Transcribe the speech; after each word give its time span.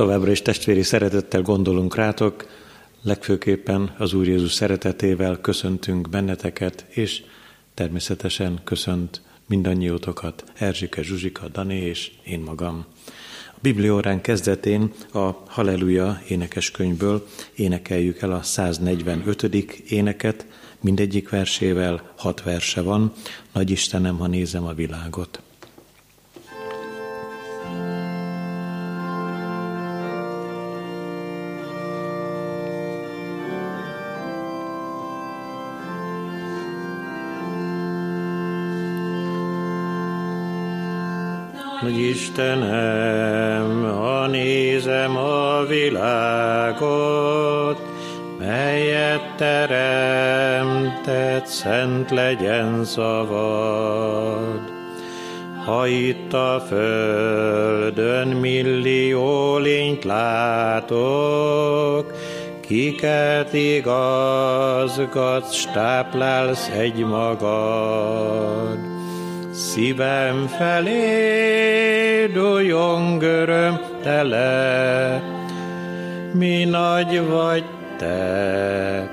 Továbbra 0.00 0.30
is 0.30 0.42
testvéri 0.42 0.82
szeretettel 0.82 1.42
gondolunk 1.42 1.94
rátok, 1.94 2.46
legfőképpen 3.02 3.94
az 3.98 4.12
Úr 4.12 4.26
Jézus 4.26 4.52
szeretetével 4.52 5.40
köszöntünk 5.40 6.08
benneteket, 6.08 6.86
és 6.88 7.22
természetesen 7.74 8.60
köszönt 8.64 9.22
mindannyiótokat 9.46 10.44
Erzsike, 10.54 11.02
Zsuzsika, 11.02 11.48
Dani 11.48 11.74
és 11.74 12.10
én 12.24 12.40
magam. 12.40 12.84
A 13.46 13.58
Bibliórán 13.60 14.20
kezdetén 14.20 14.92
a 15.12 15.30
Halleluja 15.46 16.22
énekeskönyvből 16.28 17.26
énekeljük 17.54 18.20
el 18.20 18.32
a 18.32 18.42
145. 18.42 19.42
éneket, 19.88 20.46
mindegyik 20.80 21.28
versével 21.28 22.12
hat 22.16 22.42
verse 22.42 22.82
van, 22.82 23.12
Nagy 23.52 23.70
Istenem, 23.70 24.18
ha 24.18 24.26
nézem 24.26 24.64
a 24.64 24.72
világot. 24.72 25.42
Istenem, 42.40 43.84
ha 43.84 44.26
nézem 44.26 45.16
a 45.16 45.64
világot, 45.68 46.98
melyet 48.38 49.34
teremtett, 49.36 49.86
szent 51.46 52.10
legyen 52.10 52.84
szavad. 52.84 54.60
Ha 55.64 55.86
itt 55.86 56.32
a 56.32 56.62
földön 56.68 58.28
millió 58.28 59.56
lényt 59.56 60.04
látok, 60.04 60.86
kiket 62.60 63.52
igazgatsz, 63.52 64.92
táplálsz 65.72 66.68
egy 66.68 67.04
magad 67.04 68.89
Szívem 69.70 70.46
felé 70.46 72.26
dújong 72.32 73.24
tele, 74.02 75.22
mi 76.32 76.64
nagy 76.64 77.26
vagy 77.26 77.64
te, 77.98 79.10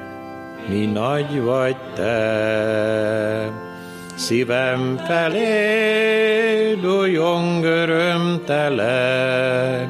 mi 0.68 0.86
nagy 0.86 1.42
vagy 1.42 1.76
te. 1.96 3.52
Szívem 4.16 5.00
felé 5.08 6.74
dújong 6.82 7.66
tele, 8.46 9.88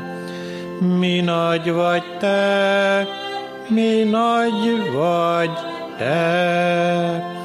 mi 0.80 1.20
nagy 1.20 1.72
vagy 1.72 2.04
te, 2.20 3.08
mi 3.68 4.04
nagy 4.04 4.92
vagy 4.94 5.52
te 5.98 7.37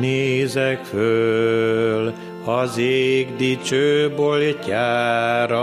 nézek 0.00 0.84
föl 0.84 2.12
az 2.44 2.78
ég 2.78 3.36
dicső 3.36 4.12
boltjára, 4.16 5.60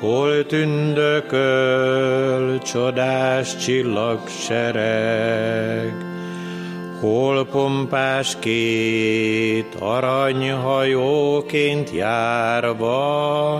hol 0.00 0.46
tündököl 0.46 2.58
csodás 2.58 3.56
csillagsereg, 3.56 5.94
hol 7.00 7.46
pompás 7.46 8.36
két 8.38 9.74
aranyhajóként 9.78 11.90
járva, 11.90 13.52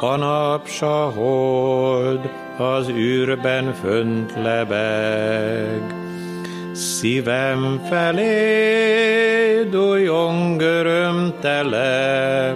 a 0.00 0.16
napsa 0.16 1.12
hold 1.16 2.30
az 2.58 2.88
űrben 2.88 3.72
fönt 3.72 4.32
lebeg 4.42 6.05
Szívem 6.96 7.80
felé 7.88 9.68
dújong 9.70 10.60
örömtele, 10.60 12.54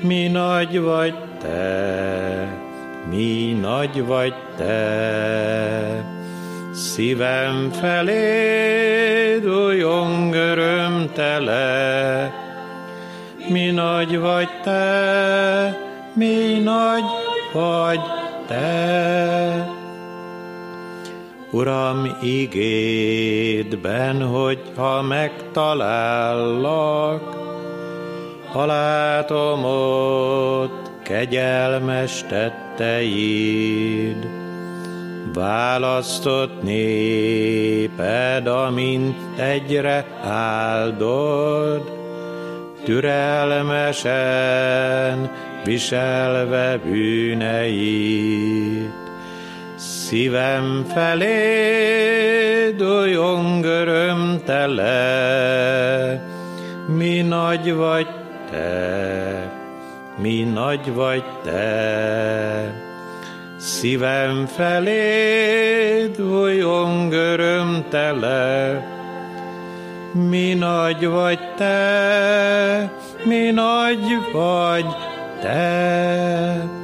mi 0.00 0.28
nagy 0.28 0.80
vagy 0.80 1.14
te, 1.40 2.48
mi 3.10 3.58
nagy 3.60 4.06
vagy 4.06 4.34
te. 4.56 6.04
Szívem 6.72 7.70
felé 7.80 9.38
dújong 9.42 10.34
örömtele, 10.34 11.64
mi 13.48 13.70
nagy 13.70 14.18
vagy 14.18 14.48
te, 14.62 15.78
mi 16.14 16.58
nagy 16.64 17.04
vagy 17.52 18.00
te. 18.46 19.71
Uram, 21.54 22.16
igédben, 22.22 24.22
hogyha 24.22 25.02
megtalállak, 25.02 27.22
ha 28.52 28.66
látom 28.66 29.64
ott 29.64 30.90
kegyelmes 31.02 32.24
tetteid, 32.28 34.28
választott 35.34 36.62
néped, 36.62 38.46
amint 38.46 39.16
egyre 39.36 40.06
áldod, 40.22 41.92
türelmesen 42.84 45.30
viselve 45.64 46.80
bűneit 46.84 48.22
Szívem 50.12 50.84
felé 50.94 52.70
dújong 52.76 53.64
örömtele, 53.64 54.92
mi 56.86 57.20
nagy 57.20 57.74
vagy 57.74 58.06
te, 58.50 59.52
mi 60.16 60.42
nagy 60.42 60.94
vagy 60.94 61.24
te. 61.44 62.74
Szívem 63.58 64.46
felé 64.46 66.10
dújong 66.16 67.12
örömtele, 67.12 68.80
mi 70.12 70.54
nagy 70.54 71.06
vagy 71.06 71.38
te, 71.56 72.92
mi 73.24 73.50
nagy 73.50 74.18
vagy 74.32 74.86
te. 75.40 76.81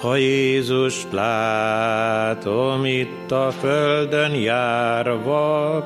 Ha 0.00 0.16
Jézus 0.16 1.06
látom 1.10 2.84
itt 2.84 3.30
a 3.30 3.50
földön 3.60 4.34
járva, 4.34 5.84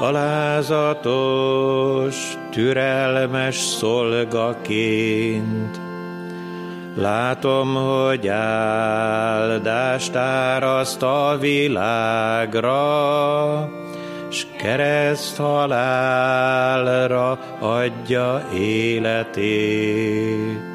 alázatos, 0.00 2.14
türelmes 2.50 3.56
szolgaként, 3.56 5.80
Látom, 6.96 7.74
hogy 7.74 8.28
áldást 8.28 10.16
áraszt 10.16 11.02
a 11.02 11.36
világra, 11.40 12.72
s 14.28 14.46
kereszt 14.58 15.36
halálra 15.36 17.38
adja 17.60 18.48
életét. 18.54 20.73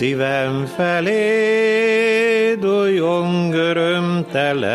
Szívem 0.00 0.66
felé 0.76 2.54
dújong 2.60 3.54
örömtele, 3.54 4.74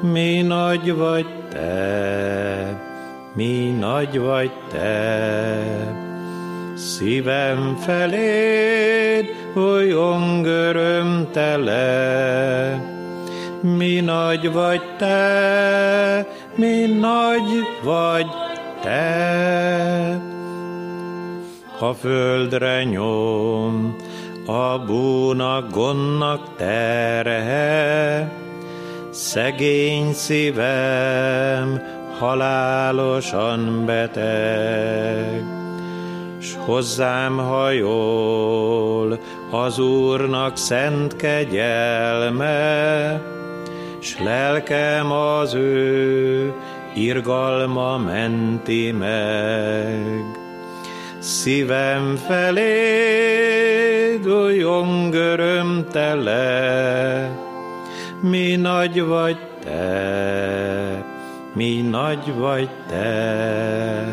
mi 0.00 0.42
nagy 0.42 0.96
vagy 0.96 1.26
te, 1.50 2.80
mi 3.34 3.76
nagy 3.78 4.18
vagy 4.18 4.50
te. 4.70 5.58
Szívem 6.74 7.76
felé 7.80 9.30
dújong 9.54 10.46
örömtele, 10.46 11.74
mi 13.60 14.00
nagy 14.00 14.52
vagy 14.52 14.82
te, 14.98 16.26
mi 16.54 16.86
nagy 16.86 17.66
vagy 17.82 18.26
te 18.82 20.35
ha 21.78 21.94
földre 21.94 22.84
nyom, 22.84 23.96
a 24.46 24.78
búnak 24.78 25.70
gondnak 25.70 26.40
terhe, 26.56 28.32
szegény 29.10 30.12
szívem 30.12 31.82
halálosan 32.18 33.84
beteg. 33.86 35.44
S 36.40 36.54
hozzám 36.64 37.36
hajol 37.36 39.18
az 39.50 39.78
Úrnak 39.78 40.56
szent 40.56 41.16
kegyelme, 41.16 42.60
s 44.00 44.18
lelkem 44.18 45.12
az 45.12 45.54
ő 45.54 46.52
irgalma 46.94 47.98
menti 47.98 48.92
meg 48.92 50.44
Szívem 51.26 52.16
felé 52.16 54.16
dújjong 54.22 55.14
örömtele, 55.14 56.40
mi 58.20 58.56
nagy 58.56 59.02
vagy 59.02 59.36
te, 59.64 61.04
mi 61.52 61.80
nagy 61.80 62.34
vagy 62.34 62.68
te. 62.88 64.04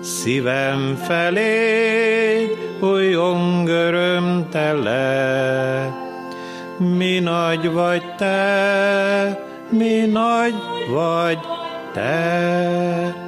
Szívem 0.00 0.98
felé 1.06 2.56
újjong 2.80 3.68
örömtele, 3.68 4.96
mi 6.76 7.18
nagy 7.18 7.72
vagy 7.72 8.14
te, 8.16 9.46
mi 9.70 10.06
nagy 10.06 10.54
vagy 10.90 11.38
te. 11.92 13.27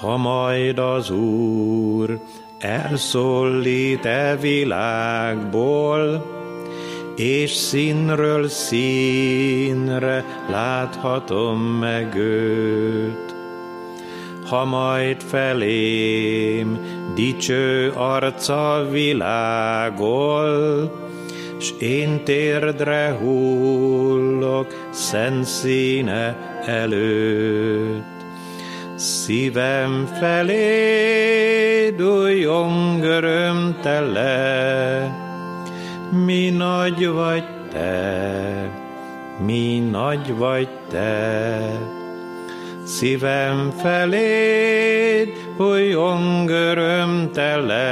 Ha 0.00 0.16
majd 0.16 0.78
az 0.78 1.10
Úr 1.10 2.20
elszólít 2.58 4.04
e 4.04 4.36
világból, 4.40 6.26
és 7.16 7.50
színről 7.50 8.48
színre 8.48 10.24
láthatom 10.50 11.60
meg 11.60 12.14
őt. 12.16 13.34
Ha 14.48 14.64
majd 14.64 15.22
felém 15.22 16.78
dicső 17.14 17.92
arca 17.96 18.86
világol, 18.90 20.50
s 21.58 21.72
én 21.78 22.24
térdre 22.24 23.16
hullok 23.20 24.88
szent 24.90 25.44
színe 25.44 26.36
előtt. 26.66 28.19
Szívem 29.00 30.06
felé 30.20 31.90
dújjong 31.96 33.02
örömtele, 33.02 34.36
mi 36.10 36.50
nagy 36.50 37.08
vagy 37.08 37.44
te, 37.72 38.70
mi 39.44 39.78
nagy 39.90 40.36
vagy 40.36 40.68
te. 40.90 41.58
Szívem 42.84 43.72
felé 43.82 45.32
dújjong 45.56 46.50
örömtele, 46.50 47.84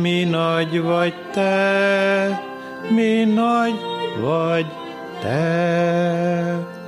mi 0.00 0.24
nagy 0.24 0.82
vagy 0.82 1.14
te, 1.32 2.42
mi 2.94 3.24
nagy 3.24 3.80
vagy 4.20 4.66
te. 5.20 6.79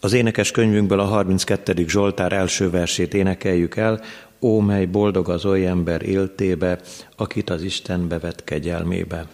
Az 0.00 0.12
énekes 0.12 0.50
könyvünkből 0.50 1.00
a 1.00 1.04
32. 1.04 1.84
Zsoltár 1.88 2.32
első 2.32 2.70
versét 2.70 3.14
énekeljük 3.14 3.76
el, 3.76 4.00
Ó, 4.40 4.60
mely 4.60 4.86
boldog 4.86 5.28
az 5.28 5.44
oly 5.44 5.66
ember 5.66 6.02
éltébe, 6.02 6.80
akit 7.16 7.50
az 7.50 7.62
Isten 7.62 8.08
bevet 8.08 8.44
kegyelmébe. 8.44 9.26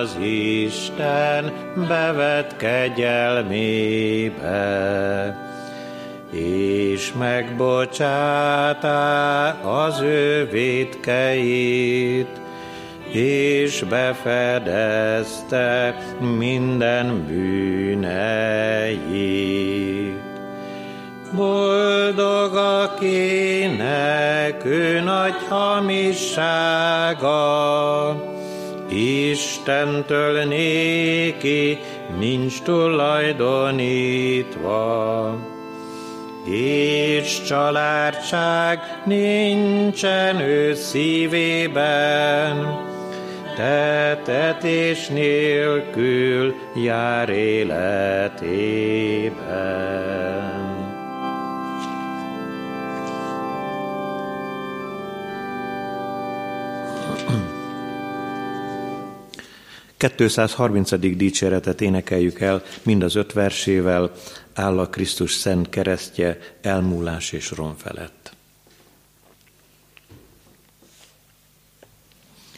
Az 0.00 0.16
Isten 0.20 1.52
bevet 1.88 2.56
kegyelmébe, 2.56 4.48
és 6.30 7.12
megbocsátá 7.18 8.90
az 9.62 10.00
ő 10.00 10.48
védkeit, 10.52 12.40
és 13.12 13.84
befedezte 13.88 15.96
minden 16.38 17.26
bűneit. 17.26 19.00
Boldog, 21.32 22.56
akinek 22.56 23.74
ő 24.64 25.00
nagy 25.00 25.34
hamissága, 25.48 27.30
Istentől 28.92 30.44
néki 30.44 31.78
nincs 32.18 32.62
tulajdonítva, 32.62 35.36
és 36.44 37.42
családság 37.42 38.78
nincsen 39.04 40.40
ő 40.40 40.74
szívében, 40.74 42.78
tetetés 43.56 45.08
nélkül 45.08 46.54
jár 46.74 47.28
életében. 47.28 48.50
230. 60.08 61.16
dicséretet 61.16 61.80
énekeljük 61.80 62.40
el, 62.40 62.62
mind 62.82 63.02
az 63.02 63.14
öt 63.14 63.32
versével, 63.32 64.12
áll 64.52 64.78
a 64.78 64.88
Krisztus 64.88 65.32
szent 65.32 65.68
keresztje, 65.68 66.38
elmúlás 66.60 67.32
és 67.32 67.50
rom 67.50 67.74
felett. 67.76 68.34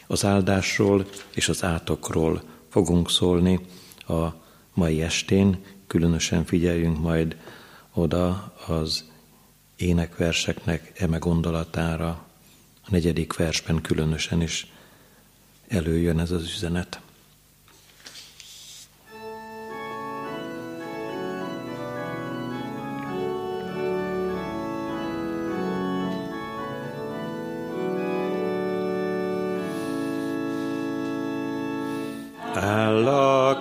Az 0.07 0.25
áldásról 0.25 1.05
és 1.33 1.49
az 1.49 1.63
átokról 1.63 2.41
fogunk 2.69 3.09
szólni 3.09 3.59
a 4.07 4.27
mai 4.73 5.01
estén, 5.01 5.63
különösen 5.87 6.45
figyeljünk 6.45 6.99
majd 6.99 7.37
oda 7.93 8.53
az 8.67 9.03
énekverseknek 9.75 10.91
eme 10.95 11.17
gondolatára, 11.17 12.07
a 12.81 12.87
negyedik 12.89 13.35
versben 13.35 13.81
különösen 13.81 14.41
is 14.41 14.67
előjön 15.67 16.19
ez 16.19 16.31
az 16.31 16.43
üzenet. 16.43 17.01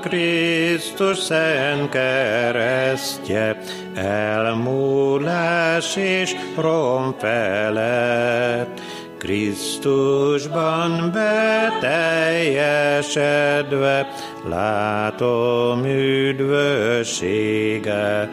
Krisztus 0.03 1.19
szent 1.19 1.89
keresztje, 1.89 3.59
elmúlás 3.95 5.97
és 5.97 6.35
rom 6.57 7.15
felett, 7.19 8.81
Krisztusban 9.19 11.11
beteljesedve 11.13 14.09
látom 14.49 15.85
üdvösséget. 15.85 18.29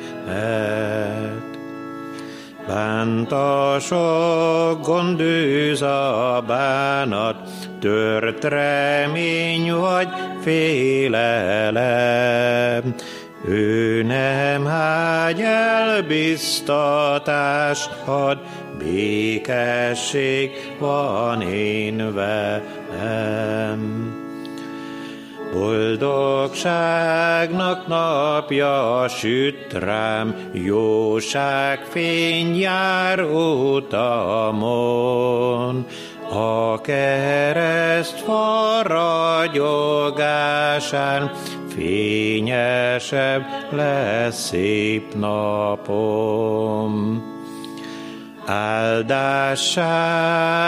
Bánt 2.67 3.31
a 3.31 3.77
sok 3.79 4.85
gondűz 4.85 5.81
a 5.81 6.43
bánat, 6.47 7.68
tört 7.79 8.43
remény 8.43 9.73
vagy 9.73 10.07
félelem. 10.41 11.79
Ő 13.47 14.03
nem 14.03 14.65
hágy 14.65 15.41
el 15.41 16.01
biztatást 16.01 17.89
ad, 18.05 18.39
békesség 18.77 20.51
van 20.79 21.41
én 21.41 22.13
velem. 22.13 24.13
Boldogságnak 25.53 27.87
napja 27.87 29.05
süt 29.07 29.73
rám, 29.73 30.35
jóság 30.51 31.79
fény 31.89 32.59
jár 32.59 33.23
utamon. 33.73 35.85
A 36.31 36.81
kereszt 36.81 38.19
fa 38.19 38.81
ragyogásán 39.51 41.31
fényesebb 41.75 43.45
lesz 43.71 44.45
szép 44.45 45.15
napom. 45.15 47.23
Áldássá 48.45 49.85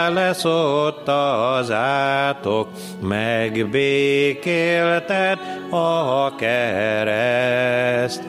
lesz 0.08 0.44
ott 0.44 1.08
az 1.08 1.70
átok, 1.70 2.68
megbékéltet 3.00 5.38
a 5.70 6.34
kereszt. 6.34 8.22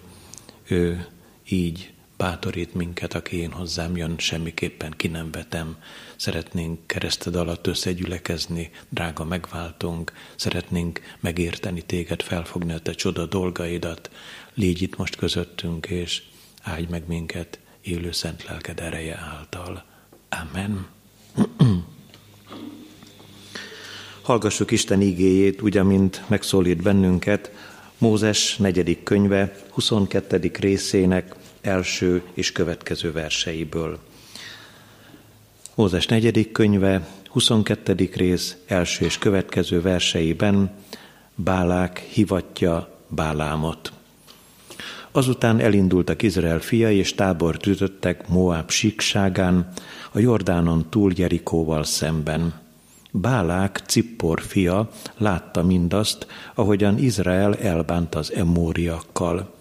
ő 0.67 1.07
így 1.47 1.91
bátorít 2.17 2.73
minket, 2.73 3.13
aki 3.13 3.37
én 3.37 3.51
hozzám 3.51 3.97
jön, 3.97 4.17
semmiképpen 4.17 4.93
ki 4.97 5.07
nem 5.07 5.31
vetem. 5.31 5.77
Szeretnénk 6.15 6.87
kereszted 6.87 7.35
alatt 7.35 7.67
összegyülekezni, 7.67 8.71
drága 8.89 9.23
megváltunk, 9.23 10.11
szeretnénk 10.35 11.01
megérteni 11.19 11.81
téged, 11.81 12.21
felfogni 12.21 12.73
a 12.73 12.79
te 12.79 12.91
csoda 12.91 13.25
dolgaidat. 13.25 14.09
Légy 14.53 14.81
itt 14.81 14.97
most 14.97 15.15
közöttünk, 15.15 15.85
és 15.85 16.21
áldj 16.61 16.91
meg 16.91 17.07
minket 17.07 17.59
élő 17.81 18.11
szent 18.11 18.43
lelked 18.43 18.79
ereje 18.79 19.15
által. 19.15 19.85
Amen. 20.29 20.87
Hallgassuk 24.27 24.71
Isten 24.71 25.01
igéjét, 25.01 25.61
úgy, 25.61 25.77
amint 25.77 26.23
megszólít 26.27 26.81
bennünket, 26.81 27.51
Mózes 27.97 28.57
negyedik 28.57 29.03
könyve 29.03 29.55
22. 29.69 30.51
részének 30.59 31.35
első 31.61 32.23
és 32.33 32.51
következő 32.51 33.11
verseiből. 33.11 33.99
Mózes 35.75 36.05
negyedik 36.05 36.51
könyve 36.51 37.07
22. 37.27 38.09
rész 38.15 38.57
első 38.65 39.05
és 39.05 39.17
következő 39.17 39.81
verseiben 39.81 40.71
Bálák 41.35 41.99
hivatja 41.99 42.99
Bálámot. 43.07 43.91
Azután 45.11 45.59
elindultak 45.59 46.21
Izrael 46.21 46.59
fiai, 46.59 46.97
és 46.97 47.13
tábort 47.13 47.65
ütöttek 47.65 48.27
Moab 48.27 48.69
síkságán, 48.69 49.73
a 50.11 50.19
Jordánon 50.19 50.89
túl 50.89 51.11
Jerikóval 51.15 51.83
szemben. 51.83 52.65
Bálák, 53.21 53.81
Cippor 53.87 54.41
fia 54.41 54.89
látta 55.17 55.63
mindazt, 55.63 56.27
ahogyan 56.55 56.97
Izrael 56.97 57.55
elbánt 57.55 58.15
az 58.15 58.33
emóriakkal. 58.33 59.55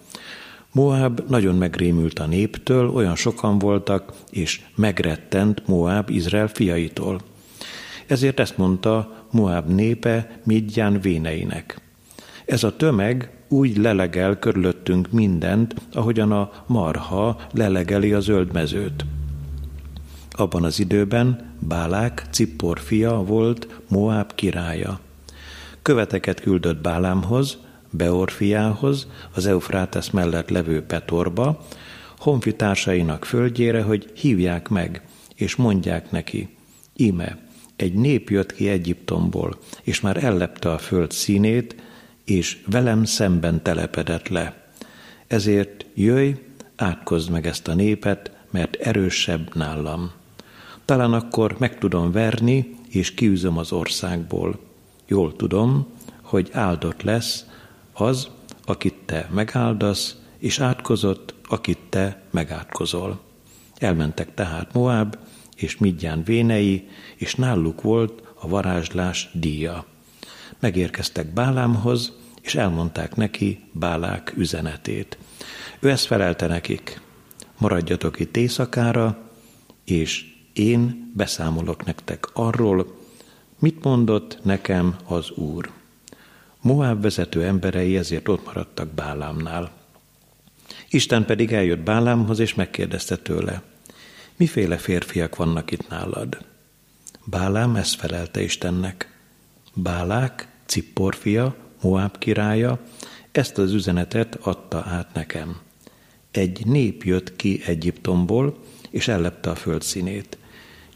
Moab 0.71 1.21
nagyon 1.27 1.55
megrémült 1.55 2.19
a 2.19 2.25
néptől, 2.25 2.89
olyan 2.89 3.15
sokan 3.15 3.59
voltak, 3.59 4.13
és 4.31 4.61
megrettent 4.75 5.67
Moab 5.67 6.09
Izrael 6.09 6.47
fiaitól. 6.47 7.21
Ezért 8.07 8.39
ezt 8.39 8.57
mondta 8.57 9.25
Moab 9.31 9.69
népe 9.69 10.39
Midján 10.43 11.01
véneinek. 11.01 11.81
Ez 12.45 12.63
a 12.63 12.75
tömeg 12.75 13.31
úgy 13.47 13.77
lelegel 13.77 14.39
körülöttünk 14.39 15.11
mindent, 15.11 15.75
ahogyan 15.93 16.31
a 16.31 16.51
marha 16.65 17.37
lelegeli 17.51 18.13
a 18.13 18.19
zöld 18.19 18.53
mezőt. 18.53 19.05
Abban 20.39 20.63
az 20.63 20.79
időben 20.79 21.55
Bálák, 21.59 22.25
Cippor 22.31 22.79
fia 22.79 23.23
volt 23.23 23.67
Moab 23.87 24.35
királya. 24.35 24.99
Követeket 25.81 26.41
küldött 26.41 26.81
Bálámhoz, 26.81 27.57
Beor 27.89 28.31
fiához, 28.31 29.07
az 29.33 29.45
Eufrátesz 29.45 30.09
mellett 30.09 30.49
levő 30.49 30.81
Petorba, 30.81 31.65
honfitársainak 32.17 33.25
földjére, 33.25 33.81
hogy 33.81 34.11
hívják 34.15 34.69
meg, 34.69 35.01
és 35.35 35.55
mondják 35.55 36.11
neki, 36.11 36.49
ime, 36.95 37.37
egy 37.75 37.93
nép 37.93 38.29
jött 38.29 38.53
ki 38.53 38.69
Egyiptomból, 38.69 39.57
és 39.83 40.01
már 40.01 40.23
ellepte 40.23 40.71
a 40.71 40.77
föld 40.77 41.11
színét, 41.11 41.75
és 42.25 42.57
velem 42.65 43.03
szemben 43.03 43.63
telepedett 43.63 44.27
le. 44.27 44.67
Ezért 45.27 45.85
jöjj, 45.93 46.31
átkozd 46.75 47.29
meg 47.29 47.47
ezt 47.47 47.67
a 47.67 47.73
népet, 47.73 48.31
mert 48.51 48.75
erősebb 48.75 49.55
nálam. 49.55 50.11
Talán 50.87 51.13
akkor 51.13 51.55
meg 51.59 51.77
tudom 51.77 52.11
verni, 52.11 52.75
és 52.89 53.13
kiűzöm 53.13 53.57
az 53.57 53.71
országból. 53.71 54.59
Jól 55.07 55.35
tudom, 55.35 55.87
hogy 56.21 56.49
áldott 56.51 57.01
lesz 57.01 57.45
az, 57.93 58.27
akit 58.65 58.95
te 59.05 59.29
megáldasz, 59.33 60.15
és 60.37 60.59
átkozott, 60.59 61.33
akit 61.47 61.79
te 61.89 62.21
megátkozol. 62.31 63.19
Elmentek 63.77 64.33
tehát 64.33 64.73
Moab, 64.73 65.17
és 65.55 65.77
Midján 65.77 66.23
vénei, 66.23 66.87
és 67.15 67.35
náluk 67.35 67.81
volt 67.81 68.23
a 68.33 68.47
varázslás 68.47 69.29
díja. 69.33 69.85
Megérkeztek 70.59 71.33
Bálámhoz, 71.33 72.13
és 72.41 72.55
elmondták 72.55 73.15
neki 73.15 73.63
Bálák 73.71 74.33
üzenetét. 74.37 75.17
Ő 75.79 75.89
ezt 75.89 76.05
felelte 76.05 76.47
nekik, 76.47 77.01
maradjatok 77.57 78.19
itt 78.19 78.37
éjszakára, 78.37 79.17
és 79.83 80.35
én 80.57 81.11
beszámolok 81.15 81.85
nektek 81.85 82.27
arról, 82.33 82.95
mit 83.59 83.83
mondott 83.83 84.39
nekem 84.43 84.95
az 85.05 85.31
Úr. 85.31 85.71
Moab 86.61 87.01
vezető 87.01 87.43
emberei 87.43 87.97
ezért 87.97 88.27
ott 88.27 88.45
maradtak 88.45 88.87
Bálámnál. 88.87 89.71
Isten 90.89 91.25
pedig 91.25 91.53
eljött 91.53 91.79
Bálámhoz, 91.79 92.39
és 92.39 92.53
megkérdezte 92.53 93.17
tőle, 93.17 93.61
miféle 94.35 94.77
férfiak 94.77 95.35
vannak 95.35 95.71
itt 95.71 95.87
nálad? 95.89 96.37
Bálám 97.23 97.75
ezt 97.75 97.95
felelte 97.95 98.41
Istennek. 98.41 99.19
Bálák, 99.73 100.47
Cippor 100.65 101.15
fia, 101.15 101.55
Moab 101.81 102.17
királya, 102.17 102.79
ezt 103.31 103.57
az 103.57 103.73
üzenetet 103.73 104.35
adta 104.35 104.77
át 104.77 105.13
nekem. 105.13 105.59
Egy 106.31 106.65
nép 106.65 107.03
jött 107.03 107.35
ki 107.35 107.61
Egyiptomból, 107.65 108.57
és 108.89 109.07
ellepte 109.07 109.49
a 109.49 109.55
föld 109.55 109.81
színét. 109.81 110.37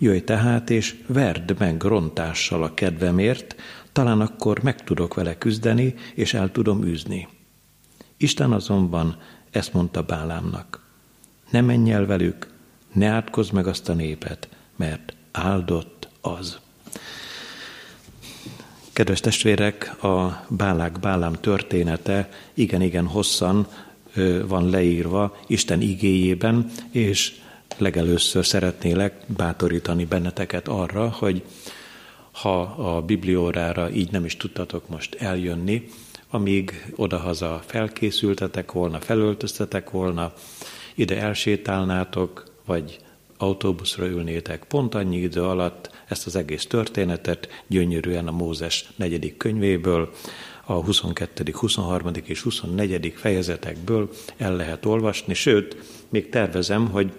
Jöjj 0.01 0.19
tehát, 0.19 0.69
és 0.69 0.95
verd 1.07 1.55
meg 1.59 1.83
rontással 1.83 2.63
a 2.63 2.73
kedvemért, 2.73 3.55
talán 3.91 4.21
akkor 4.21 4.63
meg 4.63 4.83
tudok 4.83 5.13
vele 5.13 5.37
küzdeni, 5.37 5.95
és 6.13 6.33
el 6.33 6.51
tudom 6.51 6.83
űzni. 6.83 7.27
Isten 8.17 8.51
azonban 8.51 9.17
ezt 9.51 9.73
mondta 9.73 10.01
Bálámnak. 10.01 10.85
Ne 11.49 11.61
menj 11.61 11.91
el 11.91 12.05
velük, 12.05 12.47
ne 12.93 13.07
átkozz 13.07 13.49
meg 13.49 13.67
azt 13.67 13.89
a 13.89 13.93
népet, 13.93 14.49
mert 14.75 15.13
áldott 15.31 16.07
az. 16.21 16.59
Kedves 18.93 19.19
testvérek, 19.19 20.03
a 20.03 20.45
Bálák 20.49 20.99
Bálám 20.99 21.33
története 21.33 22.29
igen-igen 22.53 23.05
hosszan 23.07 23.67
van 24.47 24.69
leírva 24.69 25.37
Isten 25.47 25.81
igéjében, 25.81 26.71
és 26.91 27.41
legelőször 27.77 28.45
szeretnélek 28.45 29.13
bátorítani 29.27 30.05
benneteket 30.05 30.67
arra, 30.67 31.09
hogy 31.09 31.43
ha 32.31 32.61
a 32.61 33.01
bibliórára 33.01 33.89
így 33.89 34.11
nem 34.11 34.25
is 34.25 34.37
tudtatok 34.37 34.89
most 34.89 35.15
eljönni, 35.15 35.87
amíg 36.29 36.85
odahaza 36.95 37.61
felkészültetek 37.65 38.71
volna, 38.71 38.99
felöltöztetek 38.99 39.89
volna, 39.89 40.33
ide 40.95 41.21
elsétálnátok, 41.21 42.51
vagy 42.65 42.99
autóbuszra 43.37 44.05
ülnétek, 44.05 44.63
pont 44.63 44.95
annyi 44.95 45.17
idő 45.17 45.41
alatt 45.41 45.89
ezt 46.07 46.25
az 46.25 46.35
egész 46.35 46.65
történetet 46.65 47.63
gyönyörűen 47.67 48.27
a 48.27 48.31
Mózes 48.31 48.91
negyedik 48.95 49.37
könyvéből, 49.37 50.09
a 50.65 50.73
22., 50.73 51.51
23. 51.51 52.11
és 52.23 52.41
24. 52.41 53.13
fejezetekből 53.15 54.09
el 54.37 54.55
lehet 54.55 54.85
olvasni, 54.85 55.33
sőt, 55.33 55.77
még 56.09 56.29
tervezem, 56.29 56.89
hogy 56.89 57.11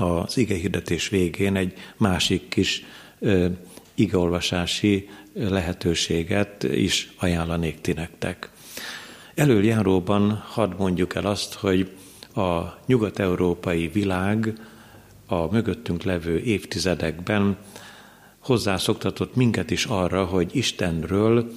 az 0.00 0.36
igehirdetés 0.36 1.08
végén 1.08 1.56
egy 1.56 1.72
másik 1.96 2.48
kis 2.48 2.84
igeolvasási 3.94 5.08
lehetőséget 5.34 6.62
is 6.62 7.12
ajánlanék 7.18 7.80
ti 7.80 7.92
nektek. 7.92 8.50
Előjáróban 9.34 10.42
hadd 10.46 10.72
mondjuk 10.78 11.14
el 11.14 11.26
azt, 11.26 11.54
hogy 11.54 11.90
a 12.34 12.60
nyugat-európai 12.86 13.88
világ 13.88 14.52
a 15.26 15.52
mögöttünk 15.52 16.02
levő 16.02 16.38
évtizedekben 16.38 17.56
hozzászoktatott 18.38 19.34
minket 19.34 19.70
is 19.70 19.84
arra, 19.84 20.24
hogy 20.24 20.56
Istenről 20.56 21.50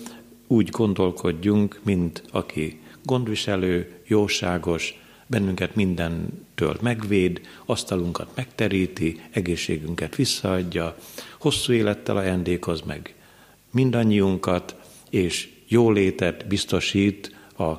úgy 0.48 0.70
gondolkodjunk, 0.70 1.80
mint 1.84 2.24
aki 2.32 2.80
gondviselő, 3.04 3.92
jóságos, 4.08 5.03
bennünket 5.34 5.76
mindentől 5.76 6.78
megvéd, 6.82 7.42
asztalunkat 7.66 8.28
megteríti, 8.36 9.22
egészségünket 9.32 10.16
visszaadja, 10.16 10.96
hosszú 11.38 11.74
élettel 11.74 12.18
ajándékoz 12.18 12.82
meg 12.82 13.16
mindannyiunkat, 13.72 14.76
és 15.10 15.50
jólétet 15.68 16.48
biztosít 16.48 17.36
a 17.58 17.74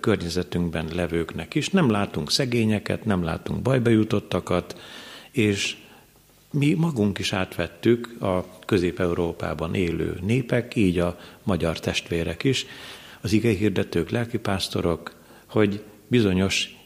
környezetünkben 0.00 0.88
levőknek 0.94 1.54
is. 1.54 1.68
Nem 1.68 1.90
látunk 1.90 2.30
szegényeket, 2.30 3.04
nem 3.04 3.22
látunk 3.22 3.62
bajba 3.62 3.90
jutottakat, 3.90 4.80
és 5.30 5.76
mi 6.50 6.74
magunk 6.74 7.18
is 7.18 7.32
átvettük 7.32 8.22
a 8.22 8.58
Közép-Európában 8.66 9.74
élő 9.74 10.18
népek, 10.22 10.76
így 10.76 10.98
a 10.98 11.18
magyar 11.42 11.80
testvérek 11.80 12.44
is, 12.44 12.66
az 13.20 13.32
igehirdetők, 13.32 14.10
lelkipásztorok, 14.10 15.14
hogy 15.46 15.82
bizonyos 16.06 16.76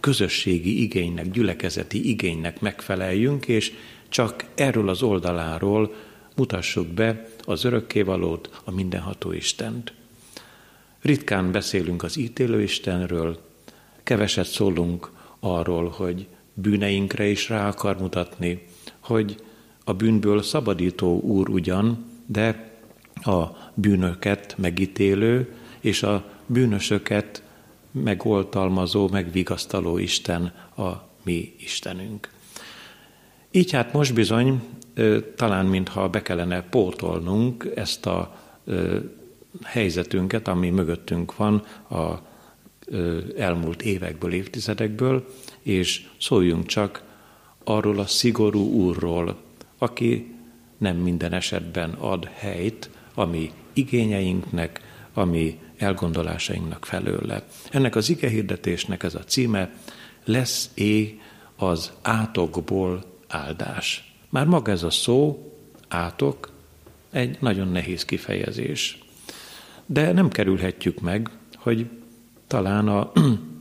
közösségi 0.00 0.82
igénynek, 0.82 1.30
gyülekezeti 1.30 2.08
igénynek 2.08 2.60
megfeleljünk, 2.60 3.48
és 3.48 3.72
csak 4.08 4.44
erről 4.54 4.88
az 4.88 5.02
oldaláról 5.02 5.94
mutassuk 6.36 6.86
be 6.86 7.28
az 7.44 7.64
örökkévalót, 7.64 8.60
a 8.64 8.70
mindenható 8.70 9.32
Istent. 9.32 9.92
Ritkán 11.02 11.52
beszélünk 11.52 12.02
az 12.02 12.16
ítélő 12.16 12.62
Istenről, 12.62 13.40
keveset 14.02 14.46
szólunk 14.46 15.10
arról, 15.40 15.88
hogy 15.88 16.26
bűneinkre 16.54 17.26
is 17.26 17.48
rá 17.48 17.68
akar 17.68 17.98
mutatni, 17.98 18.62
hogy 18.98 19.36
a 19.84 19.92
bűnből 19.92 20.42
szabadító 20.42 21.20
úr 21.20 21.48
ugyan, 21.48 22.04
de 22.26 22.72
a 23.14 23.46
bűnöket 23.74 24.54
megítélő 24.58 25.52
és 25.80 26.02
a 26.02 26.24
bűnösöket 26.46 27.42
megoltalmazó, 28.02 29.08
megvigasztaló 29.08 29.98
Isten 29.98 30.52
a 30.76 31.08
mi 31.22 31.54
Istenünk. 31.58 32.28
Így 33.50 33.70
hát 33.70 33.92
most 33.92 34.14
bizony 34.14 34.62
talán 35.36 35.66
mintha 35.66 36.08
be 36.08 36.22
kellene 36.22 36.62
pótolnunk 36.62 37.70
ezt 37.74 38.06
a 38.06 38.36
helyzetünket, 39.62 40.48
ami 40.48 40.70
mögöttünk 40.70 41.36
van 41.36 41.64
a 41.90 42.26
elmúlt 43.36 43.82
évekből, 43.82 44.32
évtizedekből, 44.32 45.26
és 45.62 46.08
szóljunk 46.20 46.66
csak 46.66 47.02
arról 47.64 47.98
a 47.98 48.06
szigorú 48.06 48.70
úrról, 48.70 49.36
aki 49.78 50.34
nem 50.78 50.96
minden 50.96 51.32
esetben 51.32 51.90
ad 51.90 52.24
helyt, 52.34 52.90
ami 53.14 53.52
igényeinknek, 53.72 54.80
ami 55.18 55.58
elgondolásainknak 55.76 56.84
felőle. 56.84 57.46
Ennek 57.70 57.96
az 57.96 58.08
igehirdetésnek 58.08 59.02
ez 59.02 59.14
a 59.14 59.24
címe, 59.24 59.70
lesz 60.24 60.70
é 60.74 61.20
az 61.56 61.92
átokból 62.02 63.04
áldás. 63.28 64.12
Már 64.28 64.46
maga 64.46 64.70
ez 64.72 64.82
a 64.82 64.90
szó, 64.90 65.52
átok, 65.88 66.50
egy 67.10 67.36
nagyon 67.40 67.68
nehéz 67.68 68.04
kifejezés. 68.04 68.98
De 69.86 70.12
nem 70.12 70.28
kerülhetjük 70.28 71.00
meg, 71.00 71.30
hogy 71.56 71.86
talán 72.46 72.88
a 72.88 73.12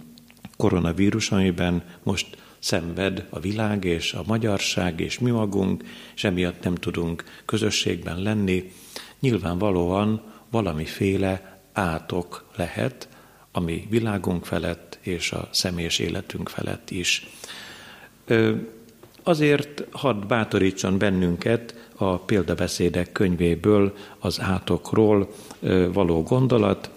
koronavírus, 0.58 1.32
amiben 1.32 1.84
most 2.04 2.38
szenved 2.60 3.28
a 3.30 3.40
világ 3.40 3.84
és 3.84 4.14
a 4.14 4.24
magyarság 4.26 5.00
és 5.00 5.20
mi 5.20 5.32
magunk, 5.32 5.84
és 6.16 6.24
emiatt 6.24 6.64
nem 6.64 6.76
tudunk 6.76 7.24
közösségben 7.46 8.22
lenni, 8.22 8.72
nyilvánvalóan 9.20 10.22
valamiféle 10.50 11.60
átok 11.74 12.46
lehet, 12.56 13.08
ami 13.52 13.88
világunk 13.90 14.46
felett 14.46 14.98
és 15.02 15.32
a 15.32 15.48
személyes 15.52 16.00
életünk 16.00 16.50
felett 16.50 16.90
is. 16.92 17.28
Azért 19.24 19.84
hadd 19.92 20.28
bátorítson 20.28 20.98
bennünket 20.98 21.90
a 21.96 22.18
példabeszédek 22.18 23.12
könyvéből 23.12 23.96
az 24.20 24.40
átokról 24.42 25.34
való 25.94 26.24
gondolat, 26.24 26.90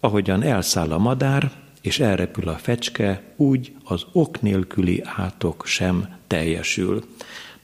ahogyan 0.00 0.42
elszáll 0.42 0.92
a 0.92 0.98
madár, 0.98 1.52
és 1.80 1.98
elrepül 1.98 2.48
a 2.48 2.56
fecske, 2.56 3.22
úgy 3.36 3.72
az 3.84 4.04
ok 4.12 4.40
nélküli 4.40 5.02
átok 5.04 5.66
sem 5.66 6.16
teljesül. 6.26 7.04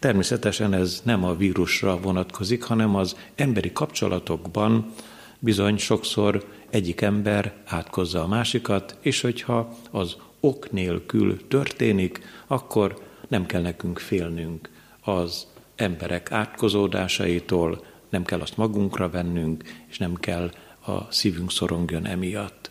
Természetesen 0.07 0.73
ez 0.73 1.01
nem 1.05 1.25
a 1.25 1.37
vírusra 1.37 2.01
vonatkozik, 2.01 2.63
hanem 2.63 2.95
az 2.95 3.17
emberi 3.35 3.73
kapcsolatokban 3.73 4.93
bizony 5.39 5.77
sokszor 5.77 6.45
egyik 6.71 7.01
ember 7.01 7.55
átkozza 7.65 8.23
a 8.23 8.27
másikat, 8.27 8.97
és 9.01 9.21
hogyha 9.21 9.77
az 9.91 10.17
ok 10.41 10.71
nélkül 10.73 11.47
történik, 11.49 12.21
akkor 12.47 13.03
nem 13.29 13.47
kell 13.47 13.63
nekünk 13.63 13.99
félnünk 13.99 14.71
az 15.01 15.47
emberek 15.77 16.33
átkozódásaitól, 16.33 17.85
nem 18.09 18.25
kell 18.25 18.41
azt 18.41 18.57
magunkra 18.57 19.11
vennünk, 19.11 19.65
és 19.87 19.99
nem 19.99 20.15
kell 20.15 20.51
a 20.87 21.13
szívünk 21.13 21.51
szorongjon 21.51 22.07
emiatt. 22.07 22.71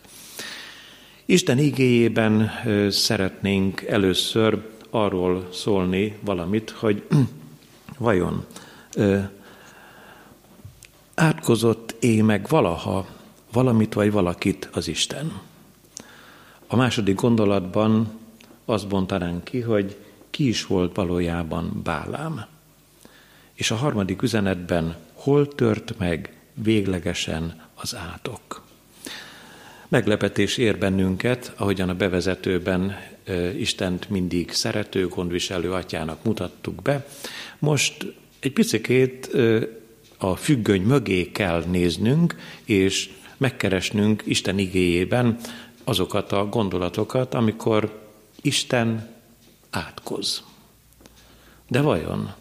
Isten 1.24 1.58
igéjében 1.58 2.50
szeretnénk 2.90 3.82
először 3.82 4.74
arról 4.96 5.48
szólni 5.52 6.18
valamit, 6.20 6.70
hogy 6.70 7.06
vajon 7.98 8.46
átkozott 11.14 11.94
é 12.00 12.20
meg 12.20 12.46
valaha 12.48 13.06
valamit 13.52 13.94
vagy 13.94 14.12
valakit 14.12 14.68
az 14.72 14.88
Isten. 14.88 15.40
A 16.66 16.76
második 16.76 17.14
gondolatban 17.14 18.18
azt 18.64 18.88
bontanánk 18.88 19.44
ki, 19.44 19.60
hogy 19.60 19.96
ki 20.30 20.48
is 20.48 20.66
volt 20.66 20.96
valójában 20.96 21.80
Bálám. 21.84 22.44
És 23.52 23.70
a 23.70 23.76
harmadik 23.76 24.22
üzenetben 24.22 24.96
hol 25.12 25.48
tört 25.48 25.98
meg 25.98 26.36
véglegesen 26.54 27.62
az 27.74 27.94
átok. 27.94 28.65
Meglepetés 29.88 30.56
ér 30.56 30.78
bennünket, 30.78 31.52
ahogyan 31.56 31.88
a 31.88 31.94
bevezetőben 31.94 32.96
Istent 33.58 34.10
mindig 34.10 34.50
szerető, 34.50 35.08
gondviselő 35.08 35.72
atyának 35.72 36.24
mutattuk 36.24 36.82
be. 36.82 37.06
Most 37.58 38.14
egy 38.40 38.52
picikét 38.52 39.30
a 40.18 40.36
függöny 40.36 40.82
mögé 40.82 41.30
kell 41.30 41.64
néznünk, 41.64 42.34
és 42.64 43.10
megkeresnünk 43.36 44.22
Isten 44.24 44.58
igéjében 44.58 45.38
azokat 45.84 46.32
a 46.32 46.48
gondolatokat, 46.48 47.34
amikor 47.34 48.02
Isten 48.40 49.08
átkoz. 49.70 50.44
De 51.68 51.80
vajon, 51.80 52.34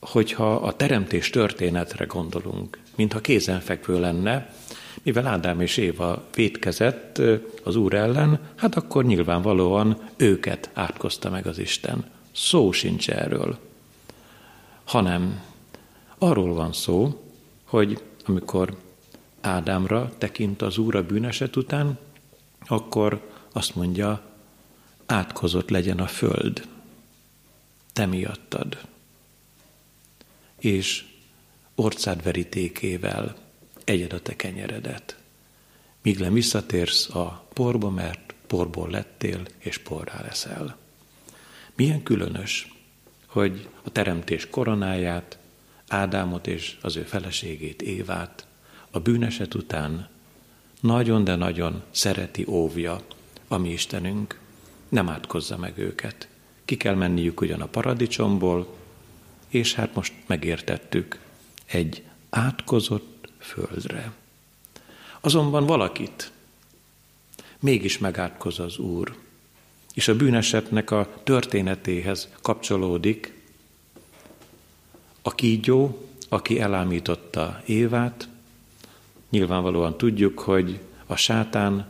hogyha 0.00 0.54
a 0.54 0.76
teremtés 0.76 1.30
történetre 1.30 2.04
gondolunk, 2.04 2.78
mintha 2.94 3.20
kézenfekvő 3.20 4.00
lenne, 4.00 4.54
mivel 5.02 5.26
Ádám 5.26 5.60
és 5.60 5.76
Éva 5.76 6.24
vétkezett 6.34 7.22
az 7.62 7.76
Úr 7.76 7.94
ellen, 7.94 8.40
hát 8.56 8.76
akkor 8.76 9.04
nyilvánvalóan 9.04 10.08
őket 10.16 10.70
átkozta 10.72 11.30
meg 11.30 11.46
az 11.46 11.58
Isten. 11.58 12.04
Szó 12.32 12.72
sincs 12.72 13.10
erről. 13.10 13.58
Hanem 14.84 15.42
arról 16.18 16.54
van 16.54 16.72
szó, 16.72 17.24
hogy 17.64 18.02
amikor 18.26 18.76
Ádámra 19.40 20.12
tekint 20.18 20.62
az 20.62 20.78
Úr 20.78 20.96
a 20.96 21.06
bűneset 21.06 21.56
után, 21.56 21.98
akkor 22.66 23.28
azt 23.52 23.74
mondja, 23.74 24.22
átkozott 25.06 25.70
legyen 25.70 25.98
a 25.98 26.06
föld, 26.06 26.66
te 27.92 28.06
miattad. 28.06 28.78
És 30.60 31.04
orcád 31.74 32.22
verítékével 32.22 33.36
egyed 33.84 34.12
a 34.12 34.20
te 34.20 34.36
kenyeredet, 34.36 35.18
míg 36.02 36.18
le 36.18 36.30
visszatérsz 36.30 37.08
a 37.08 37.46
porba, 37.52 37.90
mert 37.90 38.34
porból 38.46 38.90
lettél, 38.90 39.46
és 39.58 39.78
porrá 39.78 40.22
leszel. 40.22 40.76
Milyen 41.74 42.02
különös, 42.02 42.74
hogy 43.26 43.68
a 43.82 43.90
teremtés 43.90 44.46
koronáját, 44.50 45.38
Ádámot 45.90 46.46
és 46.46 46.76
az 46.80 46.96
ő 46.96 47.02
feleségét, 47.02 47.82
Évát 47.82 48.46
a 48.90 48.98
bűneset 48.98 49.54
után 49.54 50.08
nagyon, 50.80 51.24
de 51.24 51.34
nagyon 51.34 51.82
szereti, 51.90 52.44
óvja 52.48 53.00
a 53.48 53.56
mi 53.56 53.72
Istenünk, 53.72 54.38
nem 54.88 55.08
átkozza 55.08 55.56
meg 55.56 55.78
őket. 55.78 56.28
Ki 56.64 56.76
kell 56.76 56.94
menniük 56.94 57.40
ugyan 57.40 57.60
a 57.60 57.66
paradicsomból, 57.66 58.76
és 59.50 59.74
hát 59.74 59.94
most 59.94 60.12
megértettük 60.26 61.18
egy 61.66 62.02
átkozott 62.30 63.28
földre. 63.38 64.12
Azonban 65.20 65.66
valakit 65.66 66.32
mégis 67.60 67.98
megátkoz 67.98 68.58
az 68.58 68.78
Úr, 68.78 69.16
és 69.94 70.08
a 70.08 70.16
bűnesetnek 70.16 70.90
a 70.90 71.20
történetéhez 71.24 72.28
kapcsolódik 72.42 73.38
a 75.22 75.34
kígyó, 75.34 76.08
aki 76.28 76.60
elámította 76.60 77.62
Évát, 77.66 78.28
Nyilvánvalóan 79.30 79.96
tudjuk, 79.96 80.38
hogy 80.38 80.80
a 81.06 81.16
sátán 81.16 81.86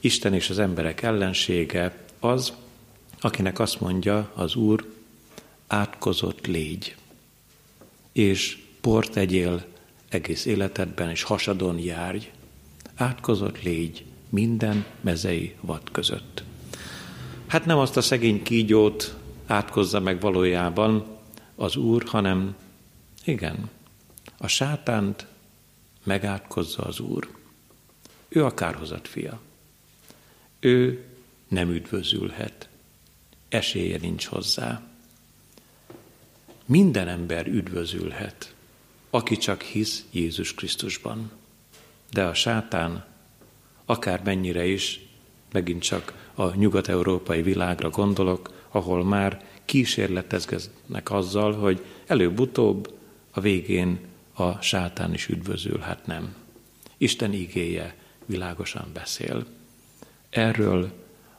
Isten 0.00 0.34
és 0.34 0.50
az 0.50 0.58
emberek 0.58 1.02
ellensége 1.02 2.04
az, 2.20 2.52
akinek 3.20 3.58
azt 3.58 3.80
mondja 3.80 4.30
az 4.34 4.54
Úr, 4.54 4.95
átkozott 5.66 6.46
légy, 6.46 6.96
és 8.12 8.58
port 8.80 9.16
egyél 9.16 9.64
egész 10.08 10.44
életedben, 10.44 11.10
és 11.10 11.22
hasadon 11.22 11.78
járj, 11.78 12.30
átkozott 12.94 13.62
légy 13.62 14.04
minden 14.28 14.84
mezei 15.00 15.54
vad 15.60 15.90
között. 15.92 16.42
Hát 17.46 17.64
nem 17.64 17.78
azt 17.78 17.96
a 17.96 18.00
szegény 18.00 18.42
kígyót 18.42 19.16
átkozza 19.46 20.00
meg 20.00 20.20
valójában 20.20 21.06
az 21.54 21.76
Úr, 21.76 22.04
hanem 22.04 22.56
igen, 23.24 23.70
a 24.38 24.46
sátánt 24.46 25.26
megátkozza 26.02 26.82
az 26.82 27.00
Úr. 27.00 27.28
Ő 28.28 28.44
a 28.44 28.54
kárhozat 28.54 29.08
fia. 29.08 29.40
Ő 30.60 31.04
nem 31.48 31.70
üdvözülhet. 31.70 32.68
Esélye 33.48 33.98
nincs 33.98 34.26
hozzá. 34.26 34.82
Minden 36.68 37.08
ember 37.08 37.46
üdvözülhet, 37.46 38.54
aki 39.10 39.36
csak 39.36 39.62
hisz 39.62 40.04
Jézus 40.10 40.54
Krisztusban. 40.54 41.30
De 42.10 42.24
a 42.24 42.34
sátán, 42.34 43.04
akár 43.84 44.22
mennyire 44.24 44.66
is, 44.66 45.00
megint 45.52 45.82
csak 45.82 46.30
a 46.34 46.54
nyugat-európai 46.54 47.42
világra 47.42 47.90
gondolok, 47.90 48.52
ahol 48.70 49.04
már 49.04 49.44
kísérletezgetnek 49.64 51.10
azzal, 51.10 51.52
hogy 51.52 51.84
előbb-utóbb 52.06 52.94
a 53.30 53.40
végén 53.40 53.98
a 54.34 54.60
sátán 54.60 55.14
is 55.14 55.28
üdvözül, 55.28 55.78
hát 55.78 56.06
nem. 56.06 56.34
Isten 56.96 57.32
igéje 57.32 57.96
világosan 58.24 58.86
beszél. 58.92 59.46
Erről 60.30 60.92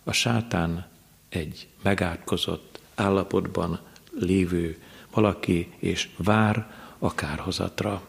a 0.04 0.12
sátán 0.12 0.88
egy 1.30 1.68
megátkozott 1.82 2.80
állapotban 2.96 3.80
lévő 4.20 4.78
valaki, 5.18 5.74
és 5.80 6.10
vár 6.18 6.72
a 7.00 7.14
kárhozatra. 7.14 8.08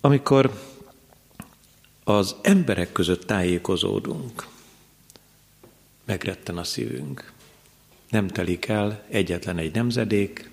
Amikor 0.00 0.62
az 2.04 2.36
emberek 2.42 2.92
között 2.92 3.26
tájékozódunk, 3.26 4.46
megretten 6.04 6.58
a 6.58 6.64
szívünk. 6.64 7.32
Nem 8.10 8.28
telik 8.28 8.66
el 8.66 9.04
egyetlen 9.08 9.58
egy 9.58 9.74
nemzedék, 9.74 10.50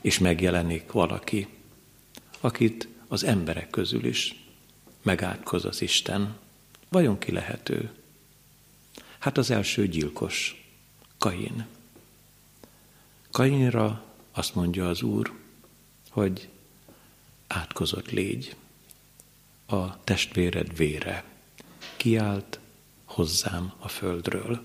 és 0.00 0.18
megjelenik 0.18 0.92
valaki, 0.92 1.48
akit 2.40 2.88
az 3.08 3.24
emberek 3.24 3.70
közül 3.70 4.04
is 4.04 4.44
megátkoz 5.02 5.64
az 5.64 5.82
Isten. 5.82 6.36
Vajon 6.88 7.18
ki 7.18 7.32
lehető? 7.32 7.90
Hát 9.18 9.38
az 9.38 9.50
első 9.50 9.88
gyilkos, 9.88 10.66
Kain. 11.18 11.66
Kainra 13.32 14.04
azt 14.32 14.54
mondja 14.54 14.88
az 14.88 15.02
Úr, 15.02 15.32
hogy 16.10 16.48
átkozott 17.46 18.10
légy 18.10 18.56
a 19.66 20.04
testvéred 20.04 20.76
vére, 20.76 21.24
kiált 21.96 22.58
hozzám 23.04 23.72
a 23.78 23.88
földről. 23.88 24.62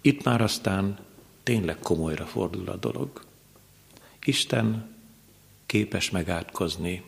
Itt 0.00 0.22
már 0.22 0.40
aztán 0.40 0.98
tényleg 1.42 1.78
komolyra 1.78 2.26
fordul 2.26 2.68
a 2.68 2.76
dolog. 2.76 3.24
Isten 4.24 4.96
képes 5.66 6.10
megátkozni 6.10 7.02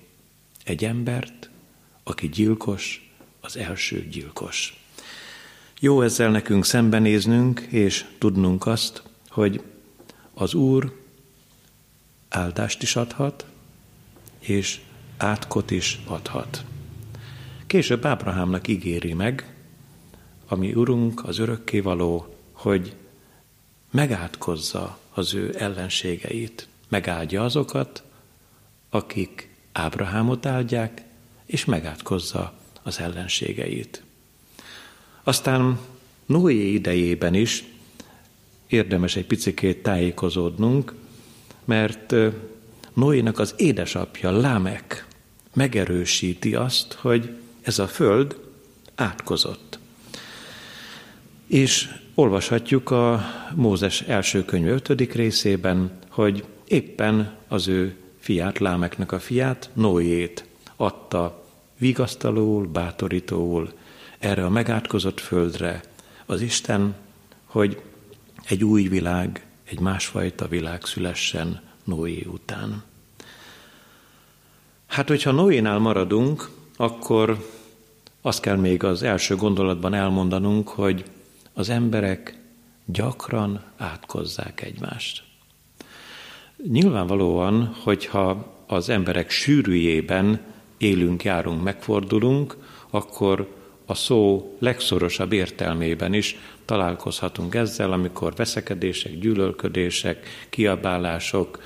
egy 0.65 0.85
embert, 0.85 1.51
aki 2.03 2.29
gyilkos, 2.29 3.11
az 3.41 3.57
első 3.57 4.09
gyilkos. 4.09 4.85
Jó 5.81 6.03
ezzel 6.03 6.31
nekünk 6.31 6.65
szembenéznünk, 6.65 7.61
és 7.61 8.05
tudnunk 8.19 8.67
azt, 8.67 9.03
hogy 9.29 9.63
az 10.39 10.55
Úr 10.55 10.93
áldást 12.29 12.83
is 12.83 12.97
adhat, 12.97 13.47
és 14.39 14.81
átkot 15.17 15.71
is 15.71 16.01
adhat. 16.05 16.65
Később 17.67 18.05
Ábrahámnak 18.05 18.69
ígéri 18.69 19.13
meg, 19.15 19.55
ami 20.49 20.75
Urunk, 20.75 21.25
az 21.25 21.39
örökkévaló, 21.39 22.37
hogy 22.53 22.95
megátkozza 23.91 24.99
az 25.15 25.35
ő 25.35 25.55
ellenségeit, 25.59 26.69
megáldja 26.89 27.45
azokat, 27.45 28.03
akik 28.91 29.55
Ábrahámot 29.73 30.47
áldják, 30.47 31.03
és 31.47 31.65
megátkozza 31.65 32.53
az 32.83 32.99
ellenségeit. 33.01 34.03
Aztán 35.23 35.79
Noé 36.27 36.73
idejében 36.73 37.35
is 37.35 37.65
érdemes 38.67 39.17
egy 39.17 39.27
picikét 39.27 39.83
tájékozódnunk, 39.83 40.95
mert 41.65 42.15
Noénak 42.93 43.39
az 43.39 43.55
édesapja, 43.57 44.31
Lámek 44.31 45.07
megerősíti 45.55 46.55
azt, 46.55 46.93
hogy 46.93 47.31
ez 47.63 47.79
a 47.79 47.87
föld 47.87 48.39
átkozott. 48.95 49.79
És 51.47 51.95
olvashatjuk 52.15 52.91
a 52.91 53.25
Mózes 53.55 54.01
első 54.01 54.45
könyv 54.45 54.67
5. 54.67 55.13
részében, 55.15 55.99
hogy 56.09 56.45
éppen 56.69 57.37
az 57.49 57.69
ő 57.69 57.97
fiát, 58.19 58.59
Lámeknek 58.59 59.13
a 59.13 59.19
fiát, 59.19 59.71
Noét 59.75 60.45
adta 60.77 61.45
vigasztalóul, 61.79 62.67
bátorítóul 62.67 63.73
erre 64.19 64.45
a 64.45 64.51
megátkozott 64.51 65.21
földre 65.21 65.81
az 66.27 66.41
Isten, 66.41 66.95
hogy 67.45 67.81
egy 68.49 68.65
új 68.65 68.89
világ, 68.89 69.47
egy 69.65 69.81
másfajta 69.81 70.49
világ 70.49 70.85
szülessen 70.85 71.61
Noé 71.85 72.27
után. 72.33 72.83
Hát, 74.87 75.09
hogyha 75.09 75.31
Noénál 75.31 75.79
maradunk, 75.79 76.51
akkor 76.77 77.47
azt 78.21 78.41
kell 78.41 78.57
még 78.57 78.85
az 78.85 79.03
első 79.03 79.37
gondolatban 79.37 79.95
elmondanunk, 79.95 80.69
hogy 80.69 81.05
az 81.53 81.69
emberek 81.69 82.39
gyakran 82.85 83.63
átkozzák 83.77 84.63
egymást. 84.63 85.23
Nyilvánvalóan, 86.71 87.77
hogyha 87.83 88.55
az 88.67 88.89
emberek 88.89 89.31
sűrűjében 89.31 90.41
élünk, 90.79 91.25
járunk, 91.25 91.63
megfordulunk, 91.63 92.57
akkor 92.91 93.55
a 93.87 93.95
szó 93.95 94.57
legszorosabb 94.59 95.33
értelmében 95.33 96.15
is 96.15 96.37
találkozhatunk 96.67 97.55
ezzel, 97.55 97.93
amikor 97.93 98.35
veszekedések, 98.35 99.19
gyűlölködések, 99.19 100.27
kiabálások 100.51 101.63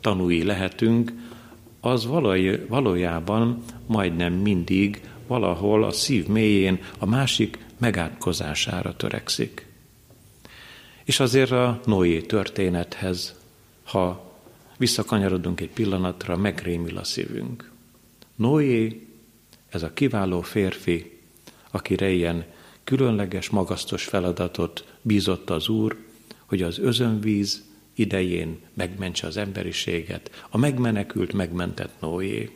tanúi 0.00 0.44
lehetünk, 0.44 1.12
az 1.80 2.06
valójában 2.68 3.64
majdnem 3.86 4.32
mindig 4.32 5.08
valahol 5.26 5.84
a 5.84 5.92
szív 5.92 6.26
mélyén 6.26 6.78
a 6.98 7.06
másik 7.06 7.58
megátkozására 7.78 8.96
törekszik. 8.96 9.66
És 11.04 11.20
azért 11.20 11.50
a 11.50 11.80
Noé 11.84 12.20
történethez, 12.20 13.34
ha 13.84 14.32
visszakanyarodunk 14.76 15.60
egy 15.60 15.70
pillanatra, 15.70 16.36
megrémül 16.36 16.98
a 16.98 17.04
szívünk. 17.04 17.70
Noé, 18.36 19.06
ez 19.68 19.82
a 19.82 19.92
kiváló 19.92 20.40
férfi, 20.40 21.20
akire 21.70 22.10
ilyen 22.10 22.44
különleges, 22.84 23.50
magasztos 23.50 24.04
feladatot 24.04 24.84
bízott 25.02 25.50
az 25.50 25.68
Úr, 25.68 25.96
hogy 26.46 26.62
az 26.62 26.78
özönvíz 26.78 27.64
idején 27.94 28.58
megmentse 28.74 29.26
az 29.26 29.36
emberiséget, 29.36 30.30
a 30.50 30.58
megmenekült, 30.58 31.32
megmentett 31.32 32.00
Noé, 32.00 32.50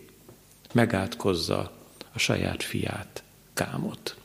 megátkozza 0.73 1.73
a 2.13 2.19
saját 2.19 2.63
fiát, 2.63 3.23
Kámot. 3.55 4.17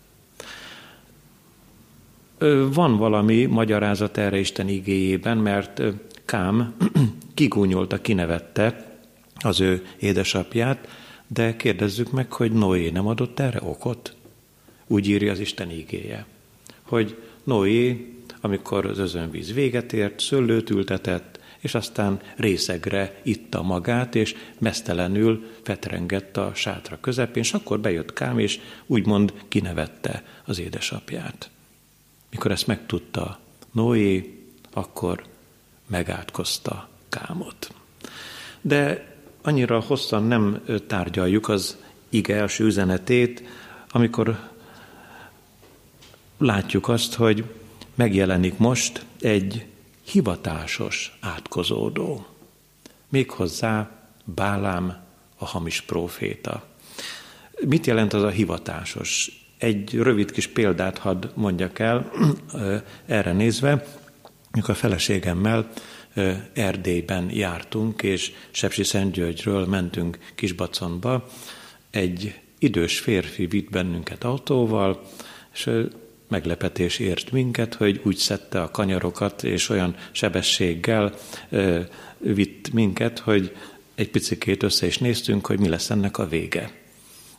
Van 2.74 2.98
valami 2.98 3.46
magyarázat 3.46 4.18
erre 4.18 4.38
Isten 4.38 4.68
igéjében, 4.68 5.38
mert 5.38 5.82
Kám 6.26 6.76
kigúnyolta, 7.34 8.02
kinevette 8.02 8.98
az 9.36 9.60
ő 9.60 9.86
édesapját, 10.00 10.88
de 11.28 11.56
kérdezzük 11.56 12.12
meg, 12.12 12.32
hogy 12.32 12.52
Noé 12.52 12.90
nem 12.90 13.08
adott 13.08 13.40
erre 13.40 13.60
okot? 13.62 14.16
Úgy 14.88 15.08
írja 15.08 15.32
az 15.32 15.40
Isten 15.40 15.70
igéje, 15.70 16.26
hogy 16.82 17.18
Noé, 17.44 18.14
amikor 18.42 18.86
az 18.86 18.98
özönvíz 18.98 19.54
véget 19.54 19.94
ért, 19.94 20.20
szőlőt 20.20 20.70
ültetett, 20.70 21.40
és 21.60 21.76
aztán 21.76 22.22
részegre 22.36 23.20
itta 23.22 23.62
magát, 23.62 24.16
és 24.16 24.36
mesztelenül 24.58 25.52
fetrengett 25.62 26.38
a 26.38 26.52
sátra 26.56 26.98
közepén, 27.02 27.44
és 27.44 27.54
akkor 27.54 27.80
bejött 27.80 28.14
Kám, 28.14 28.40
és 28.40 28.60
úgymond 28.86 29.34
kinevette 29.48 30.24
az 30.46 30.60
édesapját. 30.60 31.50
Mikor 32.30 32.52
ezt 32.52 32.68
megtudta 32.68 33.40
Noé, 33.72 34.40
akkor 34.74 35.24
megátkozta 35.88 36.90
Kámot. 37.10 37.74
De 38.62 39.12
annyira 39.42 39.80
hosszan 39.80 40.24
nem 40.24 40.64
tárgyaljuk 40.88 41.50
az 41.50 41.78
ige 42.10 42.36
első 42.36 42.66
üzenetét, 42.66 43.44
amikor 43.90 44.52
látjuk 46.44 46.88
azt, 46.88 47.14
hogy 47.14 47.44
megjelenik 47.96 48.58
most 48.58 49.06
egy 49.20 49.66
hivatásos 50.04 51.18
átkozódó. 51.22 52.26
Méghozzá 53.10 53.92
Bálám 54.26 55.04
a 55.38 55.46
hamis 55.46 55.82
próféta. 55.82 56.68
Mit 57.66 57.86
jelent 57.86 58.14
az 58.14 58.24
a 58.24 58.30
hivatásos? 58.30 59.32
Egy 59.58 59.94
rövid 59.94 60.32
kis 60.32 60.48
példát 60.48 60.98
hadd 60.98 61.26
mondjak 61.34 61.80
el 61.80 62.12
erre 63.06 63.32
nézve. 63.32 63.86
Mikor 64.52 64.70
a 64.70 64.74
feleségemmel 64.78 65.70
Erdélyben 66.54 67.30
jártunk, 67.32 68.04
és 68.04 68.32
Sepsi 68.52 68.84
Szentgyörgyről 68.84 69.66
mentünk 69.66 70.18
Kisbaconba, 70.36 71.28
egy 71.92 72.40
idős 72.60 73.00
férfi 73.00 73.46
vitt 73.46 73.70
bennünket 73.70 74.24
autóval, 74.24 75.02
és 75.54 75.70
meglepetés 76.28 77.00
ért 77.00 77.32
minket, 77.32 77.74
hogy 77.74 78.02
úgy 78.04 78.16
szedte 78.16 78.62
a 78.62 78.72
kanyarokat, 78.72 79.44
és 79.44 79.70
olyan 79.70 79.96
sebességgel 80.12 81.14
ö, 81.50 81.80
vitt 82.18 82.74
minket, 82.74 83.20
hogy 83.20 83.56
egy 83.96 84.10
picikét 84.10 84.64
össze 84.64 84.86
is 84.86 84.98
néztünk, 84.98 85.46
hogy 85.46 85.60
mi 85.60 85.70
lesz 85.70 85.90
ennek 85.90 86.18
a 86.18 86.28
vége. 86.28 86.72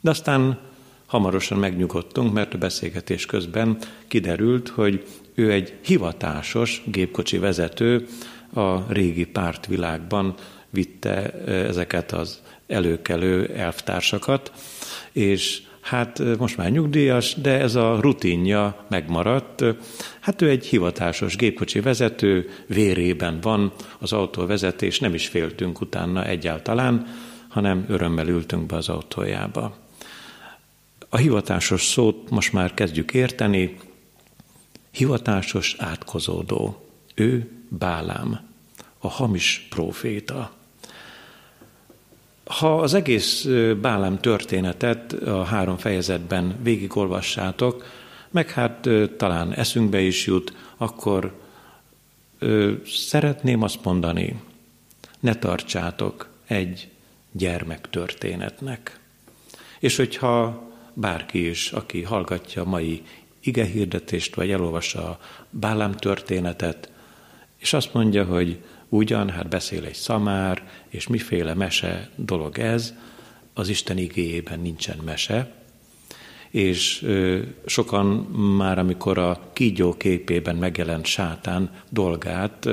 De 0.00 0.10
aztán 0.10 0.58
hamarosan 1.06 1.58
megnyugodtunk, 1.58 2.32
mert 2.32 2.54
a 2.54 2.58
beszélgetés 2.58 3.26
közben 3.26 3.78
kiderült, 4.08 4.68
hogy 4.68 5.06
ő 5.34 5.52
egy 5.52 5.74
hivatásos 5.84 6.82
gépkocsi 6.86 7.38
vezető, 7.38 8.06
a 8.54 8.92
régi 8.92 9.26
pártvilágban 9.26 10.34
vitte 10.70 11.32
ezeket 11.46 12.12
az 12.12 12.40
előkelő 12.66 13.46
elvtársakat, 13.46 14.52
és 15.12 15.62
hát 15.84 16.38
most 16.38 16.56
már 16.56 16.70
nyugdíjas, 16.70 17.34
de 17.34 17.60
ez 17.60 17.74
a 17.74 18.00
rutinja 18.00 18.84
megmaradt. 18.88 19.64
Hát 20.20 20.42
ő 20.42 20.48
egy 20.48 20.66
hivatásos 20.66 21.36
gépkocsi 21.36 21.80
vezető, 21.80 22.50
vérében 22.66 23.38
van 23.40 23.72
az 23.98 24.12
autóvezetés, 24.12 24.98
nem 24.98 25.14
is 25.14 25.26
féltünk 25.28 25.80
utána 25.80 26.26
egyáltalán, 26.26 27.06
hanem 27.48 27.84
örömmel 27.88 28.28
ültünk 28.28 28.66
be 28.66 28.76
az 28.76 28.88
autójába. 28.88 29.76
A 31.08 31.16
hivatásos 31.16 31.84
szót 31.84 32.30
most 32.30 32.52
már 32.52 32.74
kezdjük 32.74 33.14
érteni, 33.14 33.76
hivatásos 34.90 35.76
átkozódó. 35.78 36.86
Ő 37.14 37.50
Bálám, 37.68 38.40
a 38.98 39.08
hamis 39.08 39.66
próféta. 39.70 40.52
Ha 42.44 42.78
az 42.78 42.94
egész 42.94 43.46
Bálám 43.80 44.18
történetet 44.20 45.12
a 45.12 45.44
három 45.44 45.76
fejezetben 45.76 46.58
végigolvassátok, 46.62 47.84
meg 48.30 48.50
hát 48.50 48.88
talán 49.16 49.52
eszünkbe 49.52 50.00
is 50.00 50.26
jut, 50.26 50.52
akkor 50.76 51.32
ö, 52.38 52.72
szeretném 52.86 53.62
azt 53.62 53.84
mondani, 53.84 54.40
ne 55.20 55.34
tartsátok 55.34 56.28
egy 56.46 56.88
gyermektörténetnek. 57.32 58.98
És 59.78 59.96
hogyha 59.96 60.62
bárki 60.94 61.48
is, 61.48 61.72
aki 61.72 62.02
hallgatja 62.02 62.62
a 62.62 62.68
mai 62.68 63.02
ige 63.40 63.64
hirdetést, 63.64 64.34
vagy 64.34 64.50
elolvassa 64.50 65.08
a 65.08 65.18
Bálám 65.50 65.92
történetet, 65.92 66.90
és 67.58 67.72
azt 67.72 67.94
mondja, 67.94 68.24
hogy 68.24 68.58
ugyan, 68.88 69.30
hát 69.30 69.48
beszél 69.48 69.84
egy 69.84 69.94
szamár, 69.94 70.68
és 70.88 71.06
miféle 71.06 71.54
mese 71.54 72.10
dolog 72.16 72.58
ez, 72.58 72.94
az 73.54 73.68
Isten 73.68 73.98
igéjében 73.98 74.60
nincsen 74.60 74.98
mese, 75.04 75.52
és 76.50 77.06
sokan 77.66 78.06
már, 78.56 78.78
amikor 78.78 79.18
a 79.18 79.50
kígyó 79.52 79.96
képében 79.96 80.56
megjelent 80.56 81.06
sátán 81.06 81.70
dolgát 81.90 82.68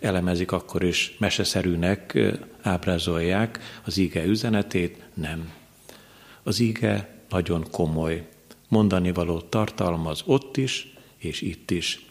elemezik, 0.00 0.52
akkor 0.52 0.82
is 0.82 1.14
meseszerűnek 1.18 2.18
ábrázolják 2.62 3.80
az 3.84 3.98
ige 3.98 4.24
üzenetét, 4.24 5.02
nem. 5.14 5.52
Az 6.42 6.60
ige 6.60 7.18
nagyon 7.28 7.66
komoly, 7.70 8.28
mondani 8.68 9.12
való 9.12 9.40
tartalmaz 9.40 10.22
ott 10.24 10.56
is, 10.56 10.92
és 11.16 11.40
itt 11.40 11.70
is. 11.70 12.06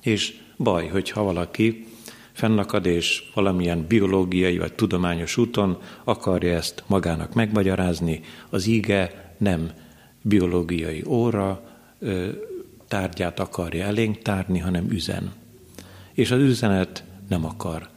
És 0.00 0.36
baj, 0.56 0.86
hogyha 0.86 1.22
valaki 1.22 1.86
fennakad 2.34 2.86
és 2.86 3.22
valamilyen 3.34 3.86
biológiai 3.86 4.58
vagy 4.58 4.72
tudományos 4.72 5.36
úton 5.36 5.78
akarja 6.04 6.56
ezt 6.56 6.84
magának 6.86 7.34
megmagyarázni, 7.34 8.20
az 8.50 8.66
íge 8.66 9.32
nem 9.38 9.70
biológiai 10.22 11.02
óra 11.06 11.70
tárgyát 12.88 13.40
akarja 13.40 13.84
elénk 13.84 14.18
tárni, 14.18 14.58
hanem 14.58 14.90
üzen. 14.90 15.32
És 16.12 16.30
az 16.30 16.40
üzenet 16.40 17.04
nem 17.28 17.44
akar 17.44 17.88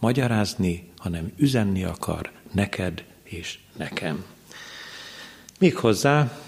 magyarázni, 0.00 0.90
hanem 0.96 1.32
üzenni 1.36 1.84
akar 1.84 2.30
neked 2.52 3.04
és 3.22 3.58
nekem. 3.76 4.24
Méghozzá 5.58 6.38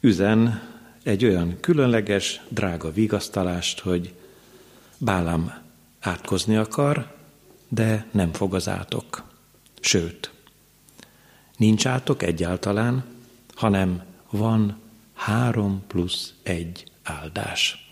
üzen 0.00 0.68
egy 1.02 1.24
olyan 1.24 1.56
különleges, 1.60 2.40
drága 2.48 2.92
vigasztalást, 2.92 3.80
hogy 3.80 4.12
Bálám 4.98 5.59
átkozni 6.00 6.56
akar, 6.56 7.14
de 7.68 8.06
nem 8.10 8.32
fog 8.32 8.54
az 8.54 8.68
átok. 8.68 9.22
Sőt, 9.80 10.30
nincs 11.56 11.86
átok 11.86 12.22
egyáltalán, 12.22 13.04
hanem 13.54 14.02
van 14.30 14.78
három 15.14 15.82
plusz 15.86 16.34
egy 16.42 16.84
áldás. 17.02 17.90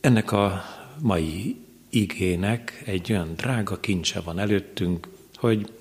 Ennek 0.00 0.32
a 0.32 0.64
mai 1.00 1.56
igének 1.90 2.82
egy 2.86 3.12
olyan 3.12 3.34
drága 3.36 3.80
kincse 3.80 4.20
van 4.20 4.38
előttünk, 4.38 5.08
hogy 5.34 5.72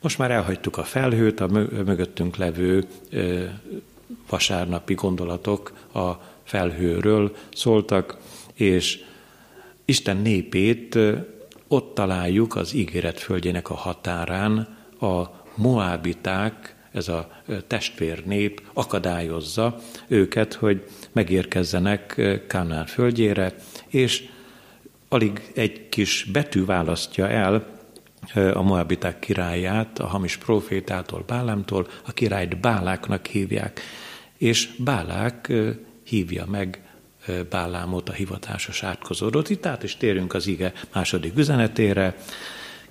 most 0.00 0.18
már 0.18 0.30
elhagytuk 0.30 0.76
a 0.76 0.84
felhőt, 0.84 1.40
a 1.40 1.46
mögöttünk 1.46 2.36
levő 2.36 2.86
vasárnapi 4.28 4.94
gondolatok 4.94 5.72
a 5.92 6.12
felhőről 6.44 7.36
szóltak, 7.54 8.16
és 8.54 9.04
Isten 9.88 10.16
népét 10.16 10.98
ott 11.68 11.94
találjuk 11.94 12.56
az 12.56 12.74
ígéret 12.74 13.20
földjének 13.20 13.70
a 13.70 13.74
határán, 13.74 14.76
a 15.00 15.22
moábiták 15.54 16.76
ez 16.92 17.08
a 17.08 17.30
testvér 17.66 18.24
nép 18.24 18.62
akadályozza 18.72 19.78
őket, 20.06 20.54
hogy 20.54 20.84
megérkezzenek 21.12 22.22
Kánán 22.48 22.86
földjére, 22.86 23.54
és 23.86 24.28
alig 25.08 25.52
egy 25.54 25.88
kis 25.88 26.24
betű 26.32 26.64
választja 26.64 27.28
el 27.28 27.66
a 28.34 28.62
Moabiták 28.62 29.18
királyát, 29.18 29.98
a 29.98 30.06
hamis 30.06 30.36
profétától, 30.36 31.24
Bálámtól, 31.26 31.88
a 32.06 32.12
királyt 32.12 32.60
Báláknak 32.60 33.26
hívják, 33.26 33.80
és 34.36 34.68
Bálák 34.78 35.52
hívja 36.02 36.46
meg 36.46 36.85
Bálámot, 37.50 38.08
a 38.08 38.12
hivatásos 38.12 38.82
átkozódót. 38.82 39.50
Itt 39.50 39.66
át 39.66 39.82
is 39.82 39.96
térünk 39.96 40.34
az 40.34 40.46
ige 40.46 40.72
második 40.92 41.38
üzenetére. 41.38 42.16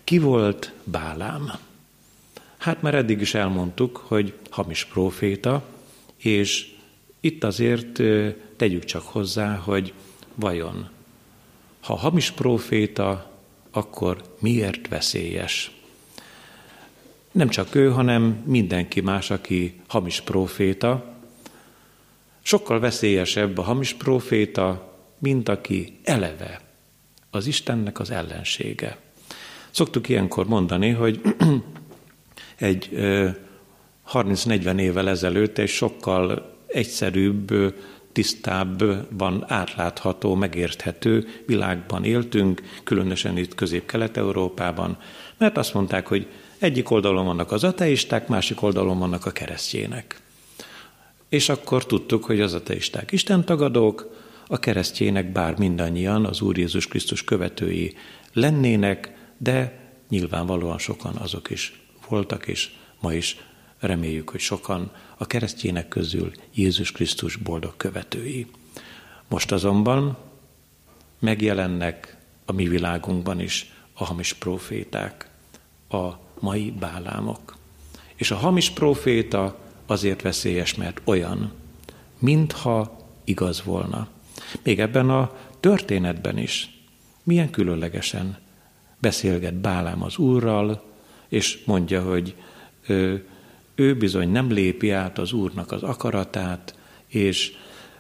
Ki 0.03 0.17
volt 0.17 0.71
Bálám? 0.83 1.51
Hát 2.57 2.81
már 2.81 2.95
eddig 2.95 3.21
is 3.21 3.33
elmondtuk, 3.33 3.97
hogy 3.97 4.33
hamis 4.49 4.85
proféta, 4.85 5.63
és 6.17 6.73
itt 7.19 7.43
azért 7.43 8.01
tegyük 8.55 8.83
csak 8.83 9.03
hozzá, 9.03 9.55
hogy 9.55 9.93
vajon, 10.35 10.89
ha 11.81 11.95
hamis 11.95 12.31
proféta, 12.31 13.31
akkor 13.71 14.21
miért 14.39 14.87
veszélyes? 14.87 15.71
Nem 17.31 17.49
csak 17.49 17.75
ő, 17.75 17.91
hanem 17.91 18.43
mindenki 18.45 19.01
más, 19.01 19.31
aki 19.31 19.81
hamis 19.87 20.21
proféta, 20.21 21.14
sokkal 22.45 22.79
veszélyesebb 22.79 23.57
a 23.57 23.61
hamis 23.61 23.93
proféta, 23.93 24.93
mint 25.19 25.49
aki 25.49 25.99
eleve 26.03 26.61
az 27.29 27.47
Istennek 27.47 27.99
az 27.99 28.11
ellensége. 28.11 28.97
Szoktuk 29.71 30.09
ilyenkor 30.09 30.47
mondani, 30.47 30.89
hogy 30.89 31.21
egy 32.55 32.89
30-40 34.13 34.79
évvel 34.79 35.09
ezelőtt 35.09 35.57
egy 35.57 35.69
sokkal 35.69 36.55
egyszerűbb, 36.67 37.75
tisztábban 38.11 39.45
átlátható, 39.47 40.35
megérthető 40.35 41.27
világban 41.45 42.03
éltünk, 42.03 42.61
különösen 42.83 43.37
itt 43.37 43.55
Közép-Kelet-Európában, 43.55 44.97
mert 45.37 45.57
azt 45.57 45.73
mondták, 45.73 46.07
hogy 46.07 46.27
egyik 46.59 46.89
oldalon 46.89 47.25
vannak 47.25 47.51
az 47.51 47.63
ateisták, 47.63 48.27
másik 48.27 48.61
oldalon 48.61 48.99
vannak 48.99 49.25
a 49.25 49.31
keresztjének. 49.31 50.23
És 51.35 51.49
akkor 51.49 51.85
tudtuk, 51.85 52.25
hogy 52.25 52.41
az 52.41 52.53
ateisták 52.53 53.11
istentagadók, 53.11 54.23
a 54.47 54.59
keresztjének 54.59 55.31
bár 55.31 55.57
mindannyian 55.57 56.25
az 56.25 56.41
Úr 56.41 56.57
Jézus 56.57 56.87
Krisztus 56.87 57.23
követői 57.23 57.95
lennének, 58.33 59.11
de 59.37 59.79
nyilvánvalóan 60.09 60.77
sokan 60.77 61.15
azok 61.15 61.49
is 61.49 61.81
voltak, 62.09 62.47
és 62.47 62.71
ma 62.99 63.13
is 63.13 63.37
reméljük, 63.79 64.29
hogy 64.29 64.39
sokan 64.39 64.91
a 65.17 65.27
keresztjének 65.27 65.87
közül 65.87 66.31
Jézus 66.53 66.91
Krisztus 66.91 67.35
boldog 67.35 67.77
követői. 67.77 68.47
Most 69.27 69.51
azonban 69.51 70.17
megjelennek 71.19 72.17
a 72.45 72.51
mi 72.51 72.67
világunkban 72.67 73.39
is 73.39 73.71
a 73.93 74.05
hamis 74.05 74.33
proféták, 74.33 75.29
a 75.89 76.09
mai 76.39 76.71
bálámok. 76.79 77.55
És 78.15 78.31
a 78.31 78.35
hamis 78.35 78.69
proféta 78.69 79.63
azért 79.85 80.21
veszélyes, 80.21 80.75
mert 80.75 81.01
olyan, 81.03 81.51
mintha 82.19 82.97
igaz 83.23 83.63
volna. 83.63 84.07
Még 84.63 84.79
ebben 84.79 85.09
a 85.09 85.31
történetben 85.59 86.37
is 86.37 86.69
milyen 87.23 87.49
különlegesen 87.49 88.37
beszélget 88.99 89.53
Bálám 89.53 90.03
az 90.03 90.17
úrral, 90.17 90.83
és 91.27 91.63
mondja, 91.65 92.03
hogy 92.03 92.35
ő, 92.87 93.27
ő 93.75 93.95
bizony 93.95 94.29
nem 94.31 94.51
lépi 94.51 94.91
át 94.91 95.17
az 95.17 95.33
úrnak 95.33 95.71
az 95.71 95.83
akaratát, 95.83 96.75
és 97.07 97.51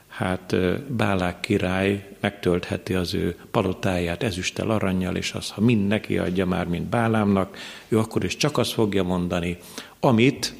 hát 0.07 0.55
Bálák 0.95 1.39
király 1.39 2.09
megtöltheti 2.19 2.93
az 2.93 3.13
ő 3.13 3.35
palotáját 3.51 4.23
ezüsttel, 4.23 4.69
aranyjal, 4.69 5.15
és 5.15 5.31
az, 5.31 5.49
ha 5.49 5.61
mind 5.61 5.87
neki 5.87 6.17
adja 6.17 6.45
már, 6.45 6.67
mint 6.67 6.85
Bálámnak, 6.85 7.57
ő 7.87 7.99
akkor 7.99 8.23
is 8.23 8.37
csak 8.37 8.57
azt 8.57 8.73
fogja 8.73 9.03
mondani, 9.03 9.57
amit 9.99 10.53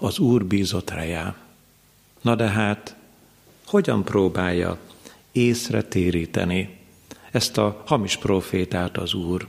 az 0.00 0.18
Úr 0.18 0.44
bízott 0.44 0.90
rejá. 0.90 1.36
Na 2.20 2.34
de 2.34 2.48
hát, 2.48 2.96
hogyan 3.66 4.04
próbálja 4.04 4.78
észre 5.32 5.82
téríteni 5.82 6.78
ezt 7.30 7.58
a 7.58 7.82
hamis 7.86 8.16
profétát 8.16 8.96
az 8.96 9.14
Úr? 9.14 9.48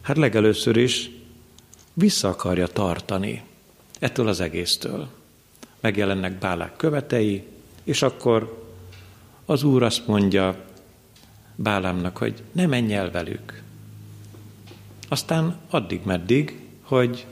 Hát 0.00 0.16
legelőször 0.16 0.76
is 0.76 1.10
vissza 1.92 2.28
akarja 2.28 2.66
tartani 2.66 3.42
ettől 3.98 4.28
az 4.28 4.40
egésztől. 4.40 5.08
Megjelennek 5.80 6.38
Bálák 6.38 6.76
követei, 6.76 7.44
és 7.84 8.02
akkor 8.02 8.64
az 9.44 9.62
Úr 9.62 9.82
azt 9.82 10.06
mondja 10.06 10.64
Bálámnak, 11.54 12.16
hogy 12.16 12.42
ne 12.52 12.66
menj 12.66 12.94
el 12.94 13.10
velük. 13.10 13.62
Aztán 15.08 15.56
addig-meddig, 15.70 16.60
hogy 16.82 17.26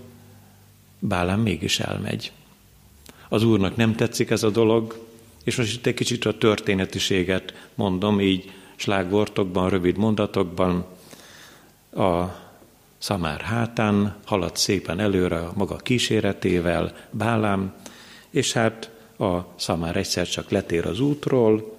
Bálám 1.06 1.40
mégis 1.40 1.80
elmegy. 1.80 2.32
Az 3.28 3.44
Úrnak 3.44 3.76
nem 3.76 3.94
tetszik 3.94 4.30
ez 4.30 4.42
a 4.42 4.50
dolog, 4.50 5.06
és 5.42 5.56
most 5.56 5.74
itt 5.74 5.86
egy 5.86 5.94
kicsit 5.94 6.24
a 6.24 6.38
történetiséget 6.38 7.68
mondom, 7.74 8.20
így 8.20 8.52
slágvortokban, 8.76 9.68
rövid 9.68 9.96
mondatokban. 9.96 10.86
A 11.92 12.24
Szamár 12.98 13.40
hátán 13.40 14.16
halad 14.24 14.56
szépen 14.56 15.00
előre 15.00 15.38
a 15.38 15.52
maga 15.54 15.76
kíséretével, 15.76 16.96
Bálám, 17.10 17.74
és 18.30 18.52
hát 18.52 18.90
a 19.18 19.38
Szamár 19.56 19.96
egyszer 19.96 20.28
csak 20.28 20.50
letér 20.50 20.86
az 20.86 21.00
útról, 21.00 21.76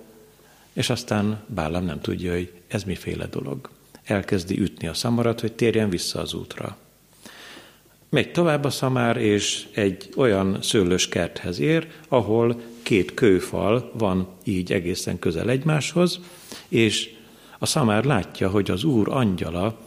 és 0.73 0.89
aztán 0.89 1.43
Bálám 1.47 1.83
nem 1.85 2.01
tudja, 2.01 2.31
hogy 2.31 2.51
ez 2.67 2.83
miféle 2.83 3.25
dolog. 3.25 3.69
Elkezdi 4.03 4.59
ütni 4.59 4.87
a 4.87 4.93
szamarat, 4.93 5.39
hogy 5.39 5.53
térjen 5.53 5.89
vissza 5.89 6.19
az 6.19 6.33
útra. 6.33 6.77
Megy 8.09 8.31
tovább 8.31 8.63
a 8.63 8.69
szamár, 8.69 9.17
és 9.17 9.67
egy 9.73 10.09
olyan 10.15 10.57
szőlős 10.61 11.09
kerthez 11.09 11.59
ér, 11.59 11.87
ahol 12.07 12.61
két 12.83 13.13
kőfal 13.13 13.91
van 13.93 14.27
így 14.43 14.71
egészen 14.71 15.19
közel 15.19 15.49
egymáshoz, 15.49 16.19
és 16.67 17.13
a 17.59 17.65
szamár 17.65 18.03
látja, 18.03 18.49
hogy 18.49 18.71
az 18.71 18.83
úr 18.83 19.09
angyala 19.09 19.77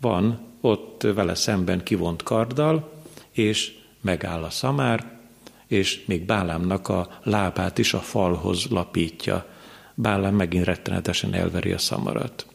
van 0.00 0.40
ott 0.60 1.02
vele 1.02 1.34
szemben 1.34 1.82
kivont 1.82 2.22
karddal, 2.22 2.92
és 3.30 3.72
megáll 4.00 4.42
a 4.42 4.50
szamár, 4.50 5.18
és 5.66 6.04
még 6.06 6.26
Bálámnak 6.26 6.88
a 6.88 7.08
lábát 7.22 7.78
is 7.78 7.94
a 7.94 7.98
falhoz 7.98 8.66
lapítja. 8.70 9.46
Bálám 9.94 10.34
megint 10.34 10.64
rettenetesen 10.64 11.34
elveri 11.34 11.72
a 11.72 11.78
szamarat. 11.78 12.46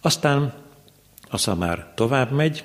Aztán 0.00 0.54
a 1.28 1.36
szamár 1.36 1.92
tovább 1.94 2.30
megy, 2.30 2.64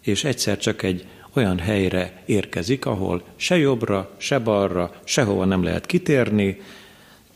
és 0.00 0.24
egyszer 0.24 0.58
csak 0.58 0.82
egy 0.82 1.06
olyan 1.32 1.58
helyre 1.58 2.22
érkezik, 2.26 2.86
ahol 2.86 3.22
se 3.36 3.56
jobbra, 3.58 4.10
se 4.16 4.38
balra, 4.38 4.92
sehova 5.04 5.44
nem 5.44 5.62
lehet 5.62 5.86
kitérni, 5.86 6.60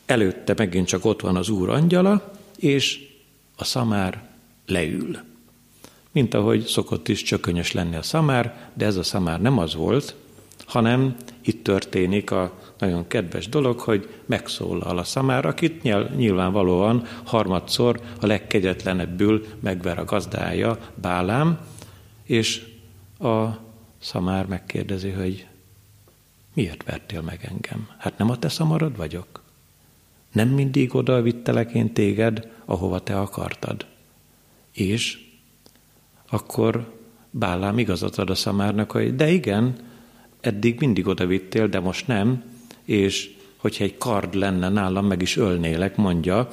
előtte 0.06 0.54
megint 0.56 0.86
csak 0.86 1.04
ott 1.04 1.20
van 1.20 1.36
az 1.36 1.48
úr 1.48 1.68
angyala, 1.68 2.32
és 2.58 3.00
a 3.56 3.64
szamár 3.64 4.22
leül. 4.66 5.18
Mint 6.12 6.34
ahogy 6.34 6.64
szokott 6.64 7.08
is 7.08 7.22
csökönyös 7.22 7.72
lenni 7.72 7.96
a 7.96 8.02
szamár, 8.02 8.70
de 8.74 8.86
ez 8.86 8.96
a 8.96 9.02
szamár 9.02 9.40
nem 9.40 9.58
az 9.58 9.74
volt, 9.74 10.14
hanem 10.66 11.16
itt 11.42 11.64
történik 11.64 12.30
a 12.30 12.52
nagyon 12.78 13.06
kedves 13.06 13.48
dolog, 13.48 13.78
hogy 13.78 14.08
megszólal 14.26 14.98
a 14.98 15.04
szamár, 15.04 15.46
akit 15.46 15.82
nyilvánvalóan 16.16 17.06
harmadszor 17.24 18.00
a 18.20 18.26
legkegyetlenebbül 18.26 19.46
megver 19.60 19.98
a 19.98 20.04
gazdája, 20.04 20.78
Bálám, 20.94 21.58
és 22.22 22.66
a 23.18 23.46
Szamár 23.98 24.46
megkérdezi, 24.46 25.10
hogy 25.10 25.46
miért 26.54 26.82
vertél 26.82 27.20
meg 27.20 27.44
engem? 27.50 27.88
Hát 27.98 28.18
nem 28.18 28.30
a 28.30 28.38
te 28.38 28.48
szamarod 28.48 28.96
vagyok? 28.96 29.42
Nem 30.32 30.48
mindig 30.48 30.94
oda 30.94 31.22
vittelek 31.22 31.72
én 31.74 31.92
téged, 31.92 32.50
ahova 32.64 33.02
te 33.02 33.20
akartad. 33.20 33.86
És 34.72 35.18
akkor 36.28 37.00
Bálám 37.30 37.78
igazat 37.78 38.18
ad 38.18 38.30
a 38.30 38.34
szamárnak, 38.34 38.90
hogy 38.90 39.16
de 39.16 39.30
igen, 39.30 39.76
eddig 40.40 40.78
mindig 40.78 41.06
oda 41.06 41.26
vittél, 41.26 41.68
de 41.68 41.80
most 41.80 42.06
nem, 42.06 42.44
és 42.84 43.36
hogyha 43.56 43.84
egy 43.84 43.98
kard 43.98 44.34
lenne 44.34 44.68
nálam, 44.68 45.06
meg 45.06 45.22
is 45.22 45.36
ölnélek, 45.36 45.96
mondja 45.96 46.48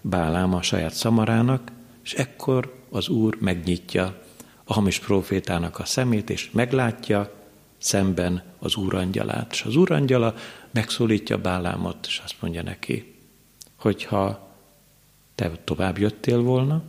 Bálám 0.00 0.54
a 0.54 0.62
saját 0.62 0.94
szamarának, 0.94 1.72
és 2.04 2.14
ekkor 2.14 2.84
az 2.90 3.08
Úr 3.08 3.36
megnyitja 3.40 4.22
a 4.70 4.72
hamis 4.72 4.98
profétának 4.98 5.78
a 5.78 5.84
szemét, 5.84 6.30
és 6.30 6.50
meglátja 6.50 7.32
szemben 7.78 8.42
az 8.58 8.76
úrangyalát. 8.76 9.52
És 9.52 9.62
az 9.62 9.76
úrangyala 9.76 10.34
megszólítja 10.70 11.38
Bálámot, 11.38 12.06
és 12.06 12.20
azt 12.24 12.34
mondja 12.40 12.62
neki, 12.62 13.14
hogyha 13.76 14.48
te 15.34 15.50
tovább 15.64 15.98
jöttél 15.98 16.40
volna, 16.40 16.82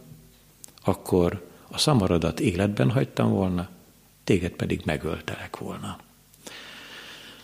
akkor 0.84 1.48
a 1.72 1.78
szamaradat 1.78 2.40
életben 2.40 2.92
hagytam 2.92 3.30
volna, 3.32 3.70
téged 4.24 4.52
pedig 4.52 4.82
megöltelek 4.86 5.58
volna. 5.58 5.98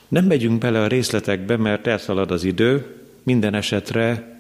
Nem 0.08 0.26
megyünk 0.26 0.60
bele 0.60 0.82
a 0.82 0.88
részletekbe, 0.88 1.58
mert 1.58 1.88
elszalad 1.88 2.32
az 2.32 2.44
idő, 2.44 3.02
minden 3.24 3.54
esetre 3.54 4.40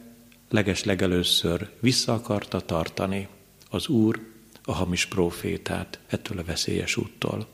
leges 0.49 0.83
legelőször 0.83 1.69
vissza 1.79 2.13
akarta 2.13 2.59
tartani 2.59 3.27
az 3.69 3.87
Úr 3.87 4.33
a 4.65 4.73
hamis 4.73 5.05
profétát 5.05 5.99
ettől 6.07 6.39
a 6.39 6.43
veszélyes 6.43 6.97
úttól. 6.97 7.47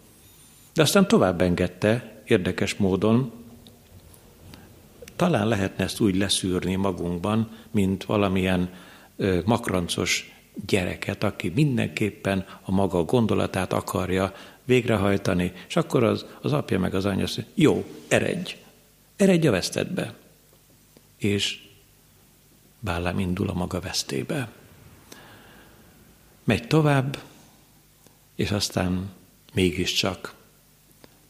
De 0.73 0.81
aztán 0.81 1.07
tovább 1.07 1.41
engedte, 1.41 2.21
érdekes 2.25 2.75
módon, 2.75 3.31
talán 5.15 5.47
lehetne 5.47 5.83
ezt 5.83 5.99
úgy 5.99 6.15
leszűrni 6.15 6.75
magunkban, 6.75 7.51
mint 7.71 8.03
valamilyen 8.03 8.73
ö, 9.15 9.39
makrancos 9.45 10.31
gyereket, 10.67 11.23
aki 11.23 11.51
mindenképpen 11.55 12.45
a 12.61 12.71
maga 12.71 13.03
gondolatát 13.03 13.73
akarja 13.73 14.33
végrehajtani, 14.63 15.51
és 15.67 15.75
akkor 15.75 16.03
az, 16.03 16.25
az 16.41 16.53
apja 16.53 16.79
meg 16.79 16.95
az 16.95 17.05
anyja 17.05 17.23
azt 17.23 17.37
mondja, 17.37 17.53
jó, 17.55 17.85
eredj, 18.07 18.55
eredj 19.15 19.47
a 19.47 19.51
vesztedbe. 19.51 20.13
És 21.17 21.59
Bálám 22.83 23.19
indul 23.19 23.49
a 23.49 23.53
maga 23.53 23.79
vesztébe. 23.79 24.51
Megy 26.43 26.67
tovább, 26.67 27.17
és 28.35 28.51
aztán 28.51 29.09
mégiscsak 29.53 30.33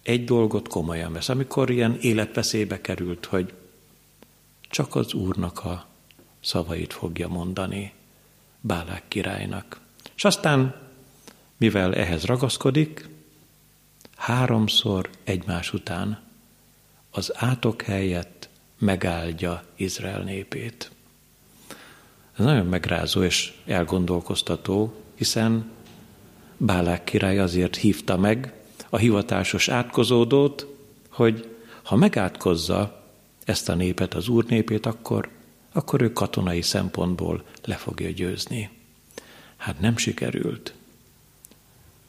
egy 0.03 0.23
dolgot 0.23 0.67
komolyan 0.67 1.13
vesz, 1.13 1.29
amikor 1.29 1.69
ilyen 1.69 1.97
életveszélybe 2.01 2.81
került, 2.81 3.25
hogy 3.25 3.53
csak 4.61 4.95
az 4.95 5.13
Úrnak 5.13 5.65
a 5.65 5.85
szavait 6.39 6.93
fogja 6.93 7.27
mondani 7.27 7.93
Bálák 8.61 9.03
királynak. 9.07 9.79
És 10.15 10.23
aztán, 10.23 10.89
mivel 11.57 11.95
ehhez 11.95 12.23
ragaszkodik, 12.23 13.09
háromszor 14.15 15.09
egymás 15.23 15.73
után 15.73 16.21
az 17.09 17.31
átok 17.35 17.81
helyett 17.81 18.49
megáldja 18.77 19.63
Izrael 19.75 20.21
népét. 20.21 20.91
Ez 22.37 22.45
nagyon 22.45 22.65
megrázó 22.65 23.23
és 23.23 23.53
elgondolkoztató, 23.65 25.00
hiszen 25.21 25.71
Bálák 26.57 27.03
király 27.03 27.39
azért 27.39 27.75
hívta 27.75 28.17
meg 28.17 28.53
a 28.89 28.97
hivatásos 28.97 29.69
átkozódót, 29.69 30.67
hogy 31.09 31.55
ha 31.83 31.95
megátkozza 31.95 33.03
ezt 33.45 33.69
a 33.69 33.75
népet, 33.75 34.13
az 34.13 34.27
úr 34.27 34.45
népét, 34.45 34.85
akkor, 34.85 35.29
akkor 35.71 36.01
ő 36.01 36.13
katonai 36.13 36.61
szempontból 36.61 37.43
le 37.65 37.75
fogja 37.75 38.09
győzni. 38.09 38.69
Hát 39.57 39.79
nem 39.79 39.97
sikerült, 39.97 40.73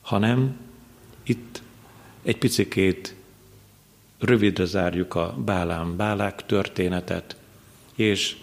hanem 0.01 0.57
itt 1.23 1.63
egy 2.23 2.39
picikét 2.39 3.15
rövidre 4.19 4.65
zárjuk 4.65 5.15
a 5.15 5.35
Bálám 5.45 5.97
Bálák 5.97 6.47
történetet, 6.47 7.37
és 7.95 8.37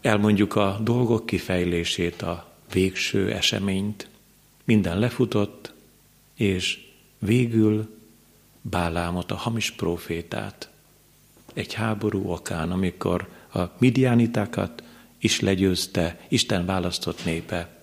elmondjuk 0.00 0.54
a 0.56 0.78
dolgok 0.82 1.26
kifejlését, 1.26 2.22
a 2.22 2.50
végső 2.72 3.32
eseményt. 3.32 4.08
Minden 4.64 4.98
lefutott, 4.98 5.72
és 6.34 6.86
végül 7.18 8.00
Bálámot, 8.60 9.30
a 9.30 9.36
hamis 9.36 9.70
profétát, 9.70 10.70
egy 11.54 11.72
háború 11.72 12.30
okán, 12.30 12.70
amikor 12.70 13.28
a 13.54 13.60
midiánitákat 13.78 14.82
is 15.18 15.40
legyőzte 15.40 16.20
Isten 16.28 16.66
választott 16.66 17.24
népe, 17.24 17.80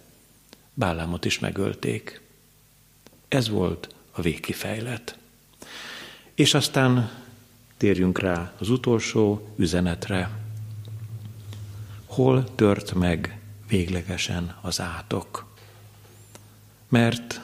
Bálámot 0.74 1.26
is 1.26 1.40
megölték. 1.40 2.22
Ez 3.28 3.50
volt 3.50 3.96
a 4.12 4.22
végkifejlet. 4.22 5.18
És 6.34 6.54
aztán 6.54 7.12
térjünk 7.78 8.20
rá 8.20 8.54
az 8.60 8.70
utolsó 8.70 9.54
üzenetre. 9.56 10.30
Hol 12.06 12.56
tört 12.56 12.94
meg 12.94 13.39
véglegesen 13.70 14.58
az 14.62 14.80
átok? 14.82 15.56
Mert 16.88 17.42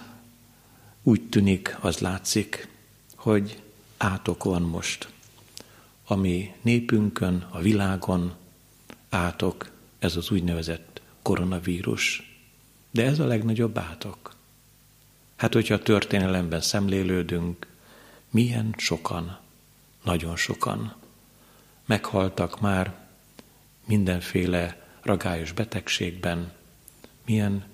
úgy 1.03 1.21
tűnik, 1.29 1.77
az 1.79 1.97
látszik, 1.99 2.67
hogy 3.15 3.61
átok 3.97 4.43
van 4.43 4.61
most. 4.61 5.09
Ami 6.07 6.53
népünkön, 6.61 7.47
a 7.49 7.59
világon 7.59 8.33
átok, 9.09 9.71
ez 9.99 10.15
az 10.15 10.31
úgynevezett 10.31 11.01
koronavírus. 11.21 12.33
De 12.91 13.05
ez 13.05 13.19
a 13.19 13.25
legnagyobb 13.25 13.77
átok. 13.77 14.35
Hát, 15.35 15.53
hogyha 15.53 15.73
a 15.73 15.79
történelemben 15.79 16.61
szemlélődünk, 16.61 17.67
milyen 18.29 18.73
sokan, 18.77 19.39
nagyon 20.03 20.35
sokan 20.35 20.95
meghaltak 21.85 22.59
már 22.59 22.93
mindenféle 23.85 24.84
ragályos 25.05 25.51
betegségben, 25.51 26.51
milyen 27.25 27.65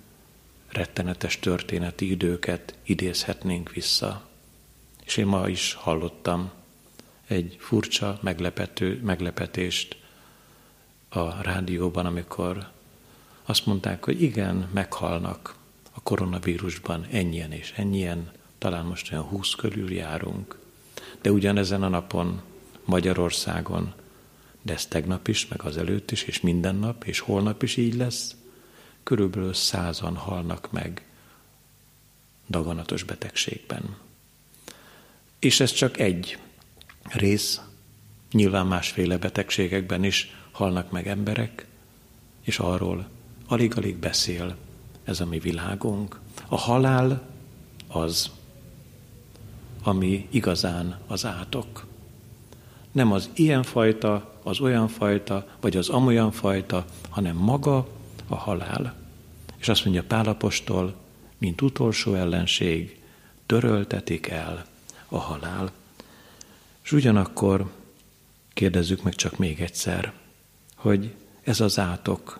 rettenetes 0.68 1.40
történeti 1.40 2.10
időket 2.10 2.76
idézhetnénk 2.84 3.72
vissza. 3.72 4.30
És 5.04 5.18
én 5.18 5.26
ma 5.26 5.48
is 5.48 5.74
hallottam 5.74 6.52
egy 7.28 7.56
furcsa 7.60 8.20
meglepető, 8.22 9.02
meglepetést 9.04 9.98
a 11.10 11.42
rádióban, 11.42 12.06
amikor 12.06 12.72
azt 13.44 13.66
mondták, 13.66 14.06
hogy 14.06 14.22
igen, 14.22 14.70
meghalnak 14.74 15.56
a 15.92 16.02
koronavírusban 16.02 17.08
ennyien 17.12 17.52
és 17.52 17.74
ennyien, 17.76 18.32
talán 18.58 18.86
most 18.86 19.12
olyan 19.12 19.24
húsz 19.24 19.56
körül 19.56 19.92
járunk. 19.92 20.60
De 21.22 21.32
ugyanezen 21.32 21.84
a 21.84 21.88
napon 21.88 22.42
Magyarországon, 22.86 23.94
de 24.62 24.74
ez 24.74 24.86
tegnap 24.86 25.28
is, 25.28 25.48
meg 25.48 25.62
az 25.62 25.78
előtt 25.78 26.12
is, 26.12 26.24
és 26.24 26.42
minden 26.42 26.76
nap, 26.76 27.04
és 27.04 27.20
holnap 27.20 27.64
is 27.64 27.78
így 27.78 27.96
lesz, 27.96 28.36
körülbelül 29.04 29.54
százan 29.54 30.16
halnak 30.16 30.72
meg 30.72 31.06
daganatos 32.48 33.04
betegségben. 33.04 33.96
És 35.40 35.60
ez 35.60 35.72
csak 35.72 36.00
egy 36.00 36.38
rész, 37.04 37.62
nyilván 38.32 38.68
másféle 38.68 39.18
betegségekben 39.18 40.04
is 40.04 40.36
halnak 40.52 40.92
meg 40.92 41.08
emberek, 41.08 41.66
és 42.42 42.60
arról 42.60 43.10
alig-alig 43.48 43.96
beszél 43.96 44.58
ez 45.04 45.20
a 45.20 45.26
mi 45.26 45.40
világunk. 45.40 46.20
A 46.48 46.58
halál 46.58 47.30
az, 47.88 48.32
ami 49.84 50.28
igazán 50.30 51.00
az 51.08 51.26
átok. 51.26 51.86
Nem 52.92 53.12
az 53.12 53.30
ilyen 53.34 53.64
fajta, 53.64 54.40
az 54.44 54.60
olyan 54.60 54.88
fajta, 54.88 55.48
vagy 55.60 55.78
az 55.78 55.90
amolyan 55.90 56.32
fajta, 56.32 56.86
hanem 57.10 57.36
maga 57.36 57.88
a 58.28 58.36
halál. 58.36 58.96
És 59.58 59.70
azt 59.70 59.84
mondja 59.84 60.04
Pálapostól, 60.04 60.96
mint 61.38 61.62
utolsó 61.62 62.14
ellenség, 62.14 63.02
töröltetik 63.46 64.28
el 64.28 64.66
a 65.08 65.18
halál. 65.18 65.72
És 66.84 66.92
ugyanakkor 66.92 67.72
kérdezzük 68.54 69.04
meg 69.04 69.16
csak 69.16 69.38
még 69.38 69.62
egyszer, 69.62 70.14
hogy 70.76 71.16
ez 71.44 71.60
az 71.60 71.80
átok 71.80 72.40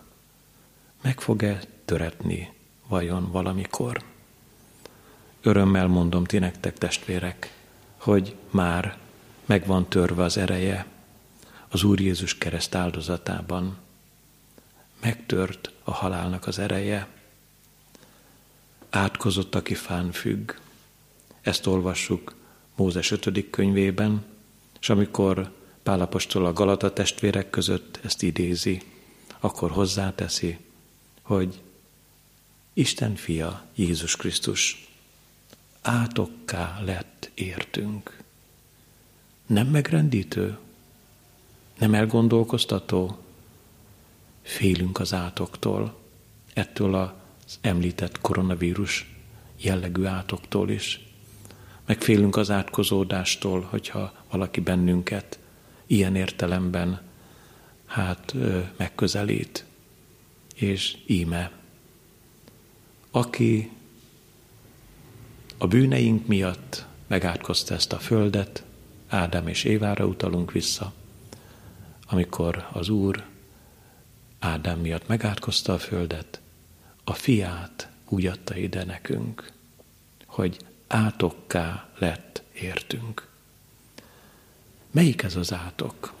meg 1.02 1.20
fog-e 1.20 1.60
töretni 1.84 2.52
vajon 2.88 3.30
valamikor? 3.30 4.02
Örömmel 5.42 5.86
mondom 5.86 6.24
ti 6.24 6.38
nektek, 6.38 6.78
testvérek, 6.78 7.56
hogy 7.96 8.36
már 8.50 8.98
meg 9.44 9.66
van 9.66 9.88
törve 9.88 10.22
az 10.22 10.36
ereje 10.36 10.86
az 11.68 11.82
Úr 11.82 12.00
Jézus 12.00 12.38
kereszt 12.38 12.74
áldozatában. 12.74 13.76
Megtört 15.00 15.72
a 15.82 15.90
halálnak 15.90 16.46
az 16.46 16.58
ereje. 16.58 17.08
Átkozott, 18.90 19.54
aki 19.54 19.74
fán 19.74 20.12
függ. 20.12 20.52
Ezt 21.40 21.66
olvassuk 21.66 22.34
Mózes 22.74 23.10
5. 23.10 23.50
könyvében, 23.50 24.24
és 24.80 24.88
amikor 24.88 25.52
Pálapostól 25.82 26.46
a 26.46 26.52
Galata 26.52 26.92
testvérek 26.92 27.50
között 27.50 28.00
ezt 28.02 28.22
idézi, 28.22 28.82
akkor 29.40 29.70
hozzáteszi, 29.70 30.58
hogy 31.22 31.60
Isten 32.72 33.14
fia, 33.14 33.64
Jézus 33.74 34.16
Krisztus, 34.16 34.88
átokká 35.82 36.80
lett 36.84 37.30
értünk. 37.34 38.21
Nem 39.52 39.66
megrendítő? 39.66 40.58
Nem 41.78 41.94
elgondolkoztató? 41.94 43.18
Félünk 44.42 45.00
az 45.00 45.12
átoktól, 45.12 45.94
ettől 46.54 46.94
az 46.94 47.58
említett 47.60 48.20
koronavírus 48.20 49.14
jellegű 49.56 50.04
átoktól 50.04 50.70
is. 50.70 51.00
Megfélünk 51.86 52.36
az 52.36 52.50
átkozódástól, 52.50 53.60
hogyha 53.60 54.12
valaki 54.30 54.60
bennünket 54.60 55.38
ilyen 55.86 56.16
értelemben 56.16 57.00
hát 57.86 58.34
megközelít. 58.76 59.64
És 60.54 60.96
íme, 61.06 61.50
aki 63.10 63.70
a 65.58 65.66
bűneink 65.66 66.26
miatt 66.26 66.86
megátkozta 67.06 67.74
ezt 67.74 67.92
a 67.92 67.98
földet, 67.98 68.64
Ádám 69.12 69.48
és 69.48 69.64
Évára 69.64 70.06
utalunk 70.06 70.52
vissza, 70.52 70.92
amikor 72.06 72.68
az 72.72 72.88
Úr 72.88 73.24
Ádám 74.38 74.78
miatt 74.78 75.06
megátkozta 75.06 75.72
a 75.72 75.78
földet, 75.78 76.40
a 77.04 77.12
fiát 77.12 77.88
úgy 78.08 78.26
adta 78.26 78.56
ide 78.56 78.84
nekünk, 78.84 79.52
hogy 80.26 80.56
átokká 80.86 81.88
lett 81.98 82.42
értünk. 82.52 83.28
Melyik 84.90 85.22
ez 85.22 85.36
az 85.36 85.52
átok, 85.52 86.12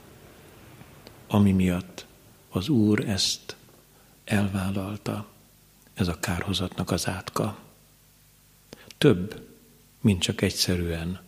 ami 1.26 1.52
miatt 1.52 2.06
az 2.48 2.68
Úr 2.68 3.08
ezt 3.08 3.56
elvállalta, 4.24 5.26
ez 5.94 6.08
a 6.08 6.20
kárhozatnak 6.20 6.90
az 6.90 7.08
átka? 7.08 7.58
Több, 8.98 9.48
mint 10.00 10.22
csak 10.22 10.40
egyszerűen 10.40 11.20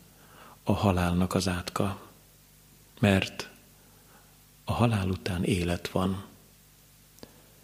a 0.65 0.73
halálnak 0.73 1.35
az 1.35 1.49
átka, 1.49 2.11
mert 3.01 3.49
a 4.65 4.73
halál 4.73 5.09
után 5.09 5.45
élet 5.45 5.89
van, 5.89 6.25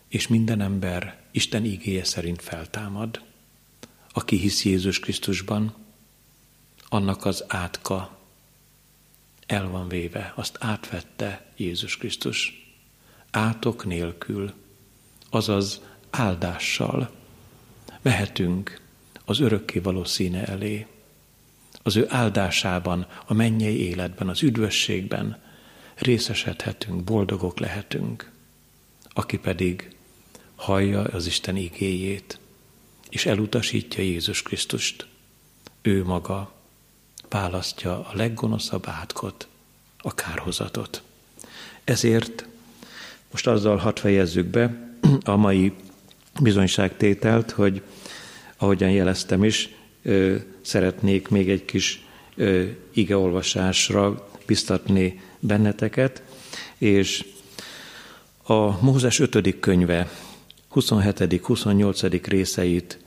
és 0.08 0.28
minden 0.28 0.60
ember 0.60 1.22
Isten 1.30 1.64
ígéje 1.64 2.04
szerint 2.04 2.42
feltámad. 2.42 3.22
Aki 4.12 4.36
hisz 4.36 4.64
Jézus 4.64 5.00
Krisztusban, 5.00 5.74
annak 6.88 7.24
az 7.24 7.44
átka 7.48 8.18
el 9.46 9.68
van 9.68 9.88
véve, 9.88 10.32
azt 10.36 10.56
átvette 10.60 11.52
Jézus 11.56 11.96
Krisztus. 11.96 12.68
Átok 13.30 13.84
nélkül, 13.84 14.52
azaz 15.30 15.82
áldással 16.10 17.10
mehetünk 18.02 18.80
az 19.24 19.40
örökkévaló 19.40 20.04
színe 20.04 20.44
elé. 20.44 20.86
Az 21.82 21.96
ő 21.96 22.06
áldásában, 22.08 23.06
a 23.26 23.34
mennyei 23.34 23.88
életben, 23.88 24.28
az 24.28 24.42
üdvösségben 24.42 25.42
részesedhetünk, 25.94 27.04
boldogok 27.04 27.58
lehetünk. 27.58 28.30
Aki 29.12 29.38
pedig 29.38 29.96
hallja 30.56 31.02
az 31.02 31.26
Isten 31.26 31.56
igéjét, 31.56 32.38
és 33.08 33.26
elutasítja 33.26 34.02
Jézus 34.02 34.42
Krisztust, 34.42 35.06
ő 35.82 36.04
maga 36.04 36.52
választja 37.28 37.92
a 37.92 38.10
leggonoszabb 38.12 38.84
átkot, 38.86 39.48
a 39.98 40.14
kárhozatot. 40.14 41.02
Ezért 41.84 42.46
most 43.30 43.46
azzal 43.46 43.76
hadd 43.76 43.98
fejezzük 43.98 44.46
be 44.46 44.94
a 45.24 45.36
mai 45.36 45.72
bizonyságtételt, 46.40 47.50
hogy 47.50 47.82
ahogyan 48.56 48.90
jeleztem 48.90 49.44
is, 49.44 49.68
szeretnék 50.60 51.28
még 51.28 51.50
egy 51.50 51.64
kis 51.64 52.04
igeolvasásra 52.92 54.28
biztatni 54.46 55.20
benneteket, 55.40 56.22
és 56.78 57.24
a 58.42 58.84
Mózes 58.84 59.18
5. 59.18 59.60
könyve 59.60 60.10
27.-28. 60.74 62.22
részeit 62.26 62.98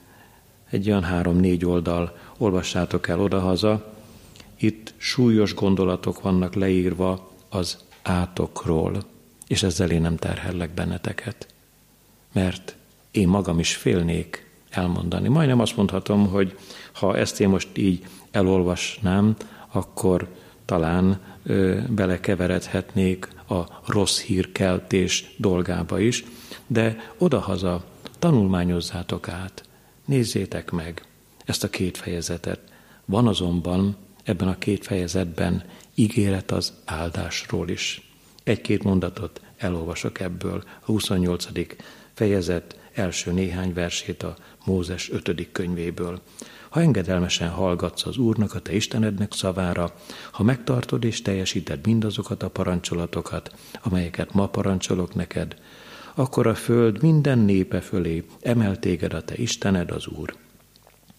egy 0.69 0.89
olyan 0.89 1.03
három-négy 1.03 1.65
oldal 1.65 2.17
olvassátok 2.37 3.07
el 3.07 3.19
odahaza. 3.19 3.93
Itt 4.57 4.93
súlyos 4.97 5.53
gondolatok 5.53 6.21
vannak 6.21 6.53
leírva 6.53 7.31
az 7.49 7.77
átokról, 8.01 9.03
és 9.47 9.63
ezzel 9.63 9.89
én 9.89 10.01
nem 10.01 10.15
terhellek 10.15 10.73
benneteket. 10.73 11.47
Mert 12.33 12.75
én 13.11 13.27
magam 13.27 13.59
is 13.59 13.75
félnék 13.75 14.49
elmondani. 14.69 15.27
Majdnem 15.27 15.59
azt 15.59 15.75
mondhatom, 15.75 16.27
hogy 16.27 16.57
ha 16.93 17.17
ezt 17.17 17.39
én 17.39 17.49
most 17.49 17.77
így 17.77 18.05
elolvasnám, 18.31 19.35
akkor 19.71 20.27
talán 20.65 21.19
ö, 21.43 21.79
belekeveredhetnék 21.89 23.27
a 23.49 23.61
rossz 23.85 24.21
hírkeltés 24.21 25.35
dolgába 25.37 25.99
is, 25.99 26.23
de 26.67 27.13
odahaza 27.17 27.83
tanulmányozzátok 28.19 29.29
át, 29.29 29.63
nézzétek 30.05 30.71
meg 30.71 31.05
ezt 31.45 31.63
a 31.63 31.69
két 31.69 31.97
fejezetet. 31.97 32.59
Van 33.05 33.27
azonban 33.27 33.95
ebben 34.23 34.47
a 34.47 34.57
két 34.57 34.85
fejezetben 34.85 35.63
ígéret 35.95 36.51
az 36.51 36.73
áldásról 36.85 37.69
is. 37.69 38.11
Egy-két 38.43 38.83
mondatot 38.83 39.41
elolvasok 39.57 40.19
ebből, 40.19 40.63
a 40.79 40.85
28. 40.85 41.45
fejezet 42.13 42.79
első 42.93 43.31
néhány 43.31 43.73
versét 43.73 44.23
a 44.23 44.35
Mózes 44.63 45.11
5. 45.11 45.51
könyvéből. 45.51 46.21
Ha 46.69 46.81
engedelmesen 46.81 47.49
hallgatsz 47.49 48.05
az 48.05 48.17
Úrnak, 48.17 48.53
a 48.53 48.59
te 48.59 48.75
Istenednek 48.75 49.33
szavára, 49.33 49.93
ha 50.31 50.43
megtartod 50.43 51.03
és 51.03 51.21
teljesíted 51.21 51.85
mindazokat 51.85 52.43
a 52.43 52.49
parancsolatokat, 52.49 53.55
amelyeket 53.81 54.33
ma 54.33 54.47
parancsolok 54.47 55.15
neked, 55.15 55.55
akkor 56.15 56.47
a 56.47 56.55
föld 56.55 57.01
minden 57.01 57.39
népe 57.39 57.81
fölé 57.81 58.25
emel 58.41 58.79
téged 58.79 59.13
a 59.13 59.23
te 59.23 59.35
Istened 59.35 59.91
az 59.91 60.07
Úr. 60.07 60.35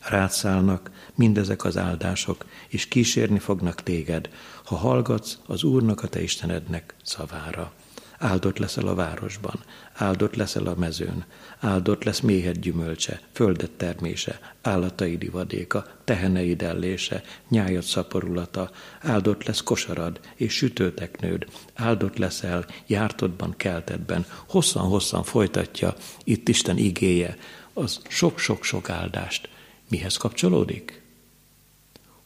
Rátszálnak 0.01 0.91
mindezek 1.15 1.65
az 1.65 1.77
áldások, 1.77 2.45
és 2.69 2.89
kísérni 2.89 3.39
fognak 3.39 3.83
téged, 3.83 4.29
ha 4.65 4.77
hallgatsz 4.77 5.39
az 5.47 5.63
Úrnak 5.63 6.03
a 6.03 6.09
te 6.09 6.23
Istenednek 6.23 6.95
szavára. 7.03 7.73
Áldott 8.19 8.59
leszel 8.59 8.87
a 8.87 8.95
városban, 8.95 9.61
áldott 9.93 10.35
leszel 10.35 10.67
a 10.67 10.75
mezőn, 10.75 11.25
áldott 11.61 12.05
lesz 12.05 12.21
méhed 12.21 12.59
gyümölcse, 12.59 13.21
földet 13.33 13.71
termése, 13.71 14.41
állataid 14.63 15.23
ivadéka, 15.23 15.87
teheneid 16.05 16.63
ellése, 16.63 17.23
nyájad 17.49 17.83
szaporulata, 17.83 18.71
áldott 19.01 19.45
lesz 19.45 19.63
kosarad 19.63 20.21
és 20.35 20.53
sütőteknőd, 20.53 21.47
áldott 21.75 22.17
leszel 22.17 22.67
jártodban, 22.87 23.55
keltedben, 23.57 24.27
hosszan-hosszan 24.49 25.23
folytatja 25.23 25.95
itt 26.25 26.49
Isten 26.49 26.79
igéje, 26.79 27.37
az 27.73 28.01
sok-sok-sok 28.09 28.91
áldást. 28.91 29.49
Mihez 29.89 30.17
kapcsolódik? 30.17 31.03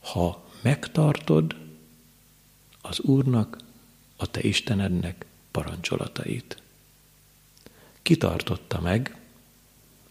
Ha 0.00 0.44
megtartod 0.62 1.56
az 2.80 3.00
Úrnak, 3.00 3.58
a 4.16 4.30
te 4.30 4.40
Istenednek 4.40 5.26
parancsolatait. 5.58 6.62
Kitartotta 8.02 8.80
meg 8.80 9.16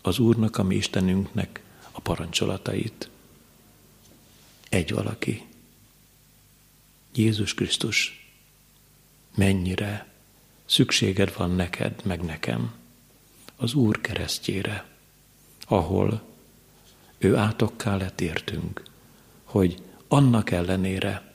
az 0.01 0.19
Úrnak, 0.19 0.57
a 0.57 0.63
mi 0.63 0.75
Istenünknek 0.75 1.61
a 1.91 1.99
parancsolatait. 1.99 3.09
Egy 4.69 4.93
valaki. 4.93 5.45
Jézus 7.13 7.53
Krisztus, 7.53 8.27
mennyire 9.35 10.07
szükséged 10.65 11.33
van 11.37 11.51
neked, 11.51 12.01
meg 12.03 12.21
nekem, 12.21 12.73
az 13.55 13.73
Úr 13.73 14.01
keresztjére, 14.01 14.85
ahol 15.67 16.21
ő 17.17 17.35
átokká 17.35 17.97
lett 17.97 18.21
értünk, 18.21 18.83
hogy 19.43 19.83
annak 20.07 20.51
ellenére, 20.51 21.33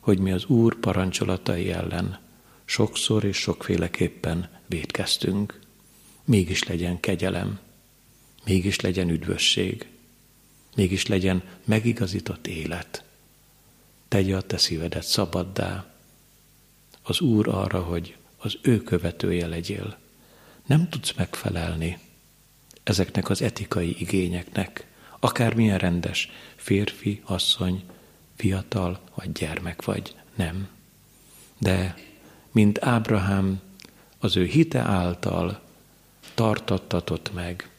hogy 0.00 0.18
mi 0.18 0.32
az 0.32 0.44
Úr 0.44 0.74
parancsolatai 0.74 1.72
ellen 1.72 2.22
sokszor 2.64 3.24
és 3.24 3.36
sokféleképpen 3.36 4.48
védkeztünk. 4.66 5.60
Mégis 6.24 6.64
legyen 6.64 7.00
kegyelem, 7.00 7.58
mégis 8.44 8.80
legyen 8.80 9.08
üdvösség, 9.08 9.86
mégis 10.76 11.06
legyen 11.06 11.42
megigazított 11.64 12.46
élet. 12.46 13.04
Tegye 14.08 14.36
a 14.36 14.40
te 14.40 14.56
szívedet 14.56 15.04
szabaddá, 15.04 15.94
az 17.02 17.20
Úr 17.20 17.48
arra, 17.48 17.82
hogy 17.82 18.16
az 18.36 18.58
ő 18.62 18.82
követője 18.82 19.46
legyél. 19.46 19.98
Nem 20.66 20.88
tudsz 20.88 21.12
megfelelni 21.12 21.98
ezeknek 22.82 23.30
az 23.30 23.42
etikai 23.42 23.96
igényeknek, 23.98 24.86
akármilyen 25.20 25.78
rendes 25.78 26.30
férfi, 26.56 27.20
asszony, 27.24 27.84
fiatal 28.36 29.00
vagy 29.14 29.32
gyermek 29.32 29.84
vagy, 29.84 30.16
nem. 30.34 30.68
De 31.58 31.94
mint 32.54 32.84
Ábrahám 32.84 33.60
az 34.18 34.36
ő 34.36 34.44
hite 34.44 34.80
által 34.80 35.60
tartattatott 36.34 37.34
meg, 37.34 37.70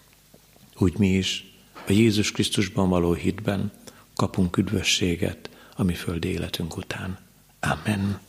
úgy 0.78 0.98
mi 0.98 1.08
is 1.08 1.54
a 1.88 1.92
Jézus 1.92 2.32
Krisztusban 2.32 2.90
való 2.90 3.14
hitben 3.14 3.72
kapunk 4.16 4.58
üdvösséget 4.58 5.50
a 5.76 5.84
mi 5.84 5.94
földi 5.94 6.28
életünk 6.28 6.78
után. 6.78 7.18
Amen. 7.60 8.20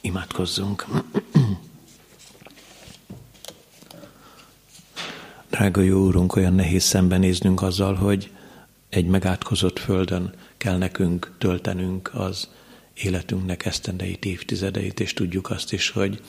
Imádkozzunk. 0.00 0.86
Drága 5.50 5.80
jó 5.80 6.04
Úrunk, 6.04 6.36
olyan 6.36 6.54
nehéz 6.54 6.84
szembenéznünk 6.84 7.62
azzal, 7.62 7.94
hogy 7.94 8.30
egy 8.88 9.06
megátkozott 9.06 9.78
földön 9.78 10.34
kell 10.56 10.76
nekünk 10.76 11.34
töltenünk 11.38 12.10
az 12.14 12.48
életünknek 13.04 13.66
esztendeit, 13.66 14.24
évtizedeit, 14.24 15.00
és 15.00 15.12
tudjuk 15.12 15.50
azt 15.50 15.72
is, 15.72 15.90
hogy 15.90 16.20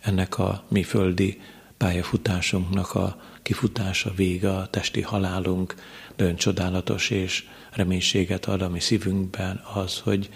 ennek 0.00 0.38
a 0.38 0.64
mi 0.68 0.82
földi 0.82 1.40
pályafutásunknak 1.76 2.94
a 2.94 3.20
kifutása, 3.42 4.12
vége, 4.14 4.50
a 4.56 4.66
testi 4.66 5.00
halálunk 5.00 5.74
nagyon 6.16 6.36
csodálatos 6.36 7.10
és 7.10 7.44
reménységet 7.70 8.46
ad 8.46 8.62
a 8.62 8.68
mi 8.68 8.80
szívünkben 8.80 9.62
az, 9.74 9.98
hogy 9.98 10.30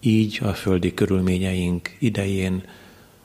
így 0.00 0.38
a 0.42 0.54
földi 0.54 0.94
körülményeink 0.94 1.96
idején 1.98 2.62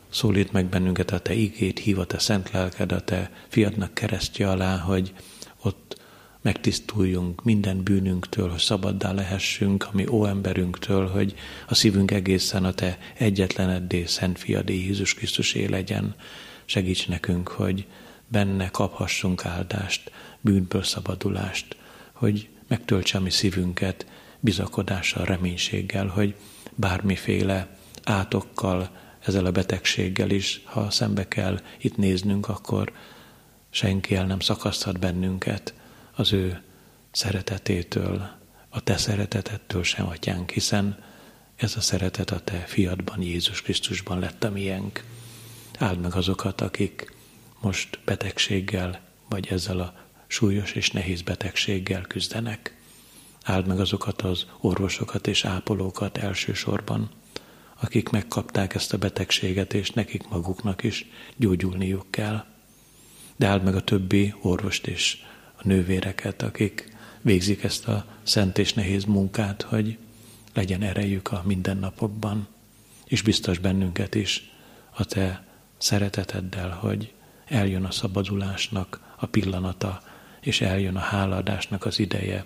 szólít 0.10 0.52
meg 0.52 0.66
bennünket 0.66 1.12
a 1.12 1.20
Te 1.20 1.34
igét, 1.34 1.80
hív 1.80 2.00
a 2.00 2.06
Te 2.06 2.20
szent 2.20 2.52
lelked, 2.52 2.92
a 2.92 3.02
Te 3.02 3.32
fiadnak 3.48 3.94
keresztje 3.94 4.50
alá, 4.50 4.78
hogy 4.78 5.14
ott 5.62 6.01
megtisztuljunk 6.42 7.44
minden 7.44 7.84
bűnünktől, 7.84 8.50
hogy 8.50 8.60
szabaddá 8.60 9.12
lehessünk, 9.12 9.88
ami 9.92 10.08
óemberünktől, 10.08 11.08
hogy 11.08 11.34
a 11.68 11.76
szívünk 11.76 12.12
egészen 12.12 12.66
a 12.66 12.74
Te 12.74 12.98
egyetleneddé, 13.18 14.06
szent 14.06 14.40
fiadé 14.40 14.74
Jézus 14.74 15.14
Krisztusé 15.14 15.66
legyen. 15.66 16.16
Segíts 16.66 17.08
nekünk, 17.08 17.48
hogy 17.48 17.86
benne 18.28 18.70
kaphassunk 18.70 19.46
áldást, 19.46 20.12
bűnből 20.42 20.84
szabadulást, 20.84 21.76
hogy 22.12 22.50
megtöltse 22.68 23.18
a 23.18 23.22
mi 23.22 23.30
szívünket 23.30 24.06
bizakodással, 24.40 25.26
reménységgel, 25.26 26.08
hogy 26.08 26.36
bármiféle 26.76 27.78
átokkal, 28.04 28.90
ezzel 29.20 29.46
a 29.46 29.52
betegséggel 29.52 30.30
is, 30.30 30.62
ha 30.64 30.90
szembe 30.90 31.28
kell 31.28 31.60
itt 31.78 31.98
néznünk, 31.98 32.50
akkor 32.50 32.92
senki 33.70 34.16
el 34.16 34.26
nem 34.26 34.40
szakaszthat 34.40 35.00
bennünket 35.00 35.74
az 36.22 36.34
ő 36.34 36.62
szeretetétől, 37.12 38.30
a 38.70 38.80
te 38.80 38.98
szeretetettől 38.98 39.84
sem, 39.84 40.08
atyánk, 40.08 40.50
hiszen 40.50 41.04
ez 41.56 41.76
a 41.76 41.82
szeretet 41.82 42.32
a 42.32 42.40
te 42.40 42.58
fiadban, 42.58 43.22
Jézus 43.22 43.62
Krisztusban 43.62 44.20
lett 44.20 44.44
a 44.44 44.52
miénk. 44.52 45.04
Áld 45.78 46.00
meg 46.00 46.16
azokat, 46.16 46.62
akik 46.62 47.14
most 47.60 48.00
betegséggel, 48.06 49.02
vagy 49.30 49.48
ezzel 49.48 49.80
a 49.80 49.94
súlyos 50.28 50.72
és 50.72 50.90
nehéz 50.92 51.22
betegséggel 51.22 52.02
küzdenek. 52.02 52.76
Áld 53.44 53.68
meg 53.68 53.80
azokat 53.80 54.22
az 54.22 54.46
orvosokat 54.60 55.28
és 55.28 55.46
ápolókat 55.46 56.18
elsősorban, 56.18 57.10
akik 57.80 58.10
megkapták 58.10 58.76
ezt 58.76 58.94
a 58.94 58.98
betegséget, 58.98 59.74
és 59.74 59.90
nekik 59.90 60.28
maguknak 60.30 60.84
is 60.84 61.06
gyógyulniuk 61.36 62.12
kell. 62.12 62.46
De 63.36 63.48
áld 63.48 63.64
meg 63.64 63.76
a 63.76 63.84
többi 63.84 64.34
orvost 64.42 64.88
és 64.88 65.18
a 65.64 65.68
nővéreket, 65.68 66.42
akik 66.42 66.96
végzik 67.22 67.64
ezt 67.64 67.88
a 67.88 68.06
szent 68.24 68.58
és 68.58 68.74
nehéz 68.74 69.04
munkát, 69.04 69.62
hogy 69.62 69.98
legyen 70.54 70.82
erejük 70.82 71.32
a 71.32 71.42
mindennapokban, 71.46 72.48
és 73.06 73.22
biztos 73.22 73.58
bennünket 73.58 74.16
is 74.16 74.52
a 74.90 75.06
te 75.06 75.46
szereteteddel, 75.78 76.70
hogy 76.70 77.14
eljön 77.46 77.84
a 77.84 77.92
szabadulásnak 77.92 79.00
a 79.16 79.26
pillanata, 79.26 80.02
és 80.42 80.62
eljön 80.62 80.96
a 80.96 81.00
háladásnak 81.00 81.86
az 81.86 82.00
ideje, 82.00 82.46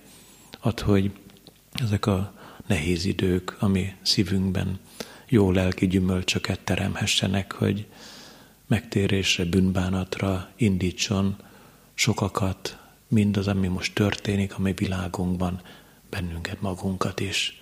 ad, 0.60 0.80
hogy 0.80 1.12
ezek 1.74 2.06
a 2.06 2.34
nehéz 2.68 3.06
idők, 3.06 3.56
ami 3.60 3.94
szívünkben 4.02 4.80
jó 5.28 5.52
lelki 5.52 5.88
gyümölcsöket 5.88 6.60
teremhessenek, 6.60 7.52
hogy 7.52 7.86
megtérésre, 8.68 9.46
bűnbánatra 9.46 10.50
indítson 10.56 11.36
sokakat, 11.94 12.78
mindaz, 13.16 13.48
ami 13.48 13.68
most 13.68 13.94
történik 13.94 14.58
a 14.58 14.62
mi 14.62 14.74
világunkban, 14.74 15.62
bennünket, 16.10 16.62
magunkat 16.62 17.20
is. 17.20 17.62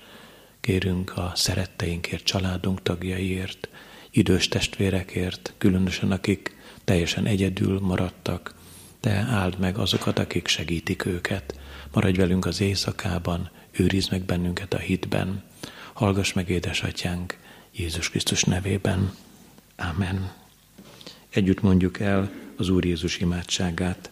Kérünk 0.62 1.18
a 1.18 1.32
szeretteinkért, 1.36 2.24
családunk 2.24 2.82
tagjaiért, 2.82 3.70
idős 4.12 4.48
testvérekért, 4.48 5.54
különösen 5.58 6.12
akik 6.12 6.56
teljesen 6.84 7.26
egyedül 7.26 7.80
maradtak, 7.80 8.56
te 9.00 9.12
áld 9.12 9.60
meg 9.60 9.78
azokat, 9.78 10.20
akik 10.20 10.48
segítik 10.48 11.06
őket. 11.06 11.60
Maradj 11.94 12.18
velünk 12.18 12.46
az 12.46 12.62
éjszakában, 12.62 13.50
őrizd 13.72 14.12
meg 14.12 14.22
bennünket 14.22 14.74
a 14.74 14.78
hitben. 14.78 15.44
Hallgass 15.94 16.34
meg, 16.34 16.50
édesatyánk, 16.50 17.38
Jézus 17.72 18.10
Krisztus 18.10 18.44
nevében. 18.44 19.16
Amen. 19.76 20.32
Együtt 21.30 21.62
mondjuk 21.62 22.00
el 22.00 22.32
az 22.58 22.70
Úr 22.70 22.86
Jézus 22.86 23.20
imádságát. 23.20 24.12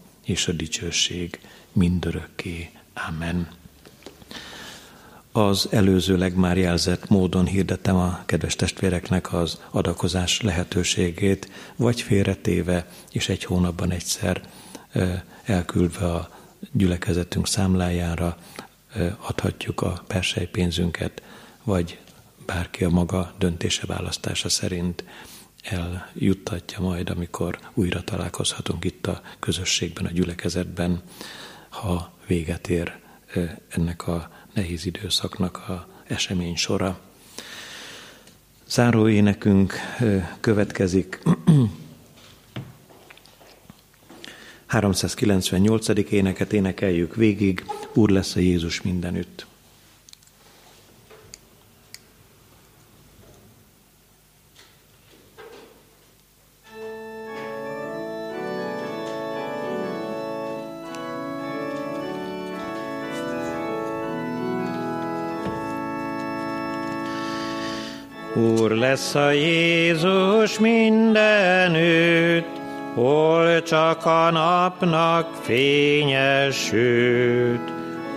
és 0.25 0.47
a 0.47 0.51
dicsőség 0.51 1.39
mindörökké. 1.71 2.69
Amen. 3.07 3.49
Az 5.31 5.67
előzőleg 5.71 6.35
már 6.35 6.57
jelzett 6.57 7.09
módon 7.09 7.45
hirdettem 7.45 7.95
a 7.95 8.23
kedves 8.25 8.55
testvéreknek 8.55 9.33
az 9.33 9.59
adakozás 9.69 10.41
lehetőségét, 10.41 11.49
vagy 11.75 12.01
félretéve, 12.01 12.87
és 13.11 13.29
egy 13.29 13.43
hónapban 13.43 13.91
egyszer 13.91 14.41
elküldve 15.43 16.13
a 16.13 16.29
gyülekezetünk 16.71 17.47
számlájára 17.47 18.37
adhatjuk 19.17 19.81
a 19.81 20.03
persely 20.07 20.45
pénzünket, 20.45 21.21
vagy 21.63 21.99
bárki 22.45 22.83
a 22.83 22.89
maga 22.89 23.33
döntése 23.37 23.85
választása 23.85 24.49
szerint 24.49 25.03
eljuttatja 25.63 26.79
majd, 26.79 27.09
amikor 27.09 27.59
újra 27.73 28.03
találkozhatunk 28.03 28.85
itt 28.85 29.07
a 29.07 29.21
közösségben, 29.39 30.05
a 30.05 30.11
gyülekezetben, 30.11 31.01
ha 31.69 32.13
véget 32.27 32.69
ér 32.69 32.99
ennek 33.69 34.07
a 34.07 34.31
nehéz 34.53 34.85
időszaknak 34.85 35.57
a 35.57 35.87
esemény 36.07 36.55
sora. 36.55 36.99
Záró 38.67 39.07
énekünk 39.07 39.73
következik. 40.39 41.19
398. 44.65 46.11
éneket 46.11 46.53
énekeljük 46.53 47.15
végig, 47.15 47.65
Úr 47.93 48.09
lesz 48.09 48.35
a 48.35 48.39
Jézus 48.39 48.81
mindenütt. 48.81 49.45
Lesz 68.91 69.15
a 69.15 69.31
Jézus 69.31 70.59
mindenütt, 70.59 72.59
hol 72.93 73.61
csak 73.61 74.05
a 74.05 74.31
napnak 74.31 75.27
fényesült. 75.41 76.41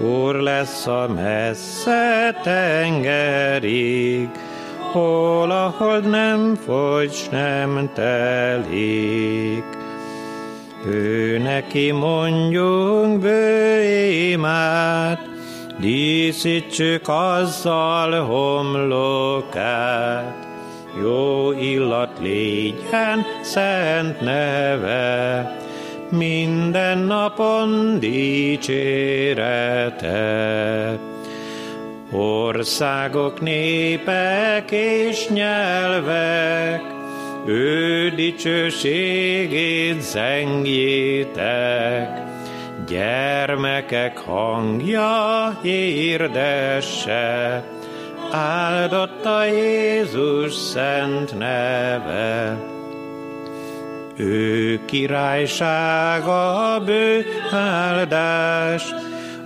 Úr 0.01 0.35
lesz 0.35 0.87
a 0.87 1.09
messze 1.15 2.41
tengerig, 2.43 4.29
hol 4.93 5.51
a 5.51 5.75
hold 5.79 6.11
nem 6.11 6.59
fogy, 6.67 7.29
nem 7.31 7.91
telik. 7.95 9.65
Ő 10.87 11.39
neki 11.39 11.91
mondjunk 11.91 13.21
bő 13.21 13.83
imát, 14.31 15.21
díszítsük 15.79 17.09
azzal 17.09 18.25
homlokát. 18.25 20.44
Jó 21.01 21.53
illat 21.53 22.19
légyen 22.21 23.27
szent 23.43 24.21
neve, 24.21 25.59
minden 26.11 26.99
napon 26.99 27.99
dicsérete. 28.01 30.19
Országok, 32.13 33.41
népek 33.41 34.71
és 34.71 35.29
nyelvek, 35.29 36.83
ő 37.47 38.11
dicsőségét 38.11 40.01
zengjétek, 40.01 41.43
gyermekek 42.87 44.19
hangja 44.19 45.59
hirdesse, 45.63 47.63
áldott 48.35 49.25
a 49.25 49.45
Jézus 49.45 50.55
szent 50.55 51.39
neve. 51.39 52.57
Ő 54.17 54.81
királysága 54.85 56.81
bő 56.85 57.25
áldás, 57.53 58.95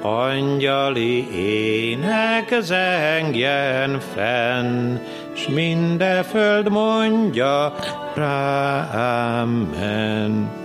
angyali 0.00 1.28
ének 1.34 2.56
zengjen 2.60 4.00
fenn, 4.14 4.96
s 5.34 5.48
minde 5.48 6.22
föld 6.22 6.70
mondja 6.70 7.74
rá, 8.14 9.40
Amen. 9.40 10.59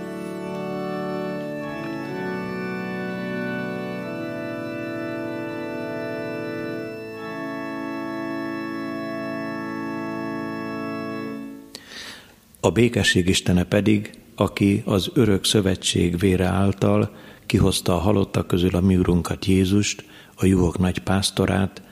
A 12.66 12.70
békesség 12.70 13.28
Istene 13.28 13.64
pedig, 13.64 14.10
aki 14.34 14.82
az 14.84 15.10
örök 15.14 15.44
szövetség 15.44 16.18
vére 16.18 16.44
által 16.44 17.16
kihozta 17.46 17.94
a 17.94 17.98
halottak 17.98 18.46
közül 18.46 18.74
a 18.76 18.80
mi 18.80 18.96
urunkat 18.96 19.44
Jézust, 19.44 20.04
a 20.34 20.46
juhok 20.46 20.78
nagy 20.78 20.98
pásztorát, 20.98 21.82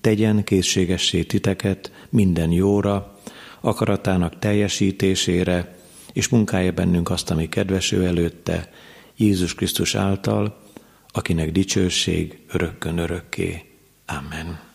tegyen 0.00 0.44
készségessé 0.44 1.22
titeket 1.22 1.92
minden 2.10 2.50
jóra, 2.50 3.18
akaratának 3.60 4.38
teljesítésére, 4.38 5.76
és 6.12 6.28
munkálja 6.28 6.72
bennünk 6.72 7.10
azt, 7.10 7.30
ami 7.30 7.48
kedves 7.48 7.92
előtte, 7.92 8.70
Jézus 9.16 9.54
Krisztus 9.54 9.94
által, 9.94 10.60
akinek 11.08 11.52
dicsőség 11.52 12.38
örökkön 12.52 12.98
örökké. 12.98 13.64
Amen. 14.06 14.71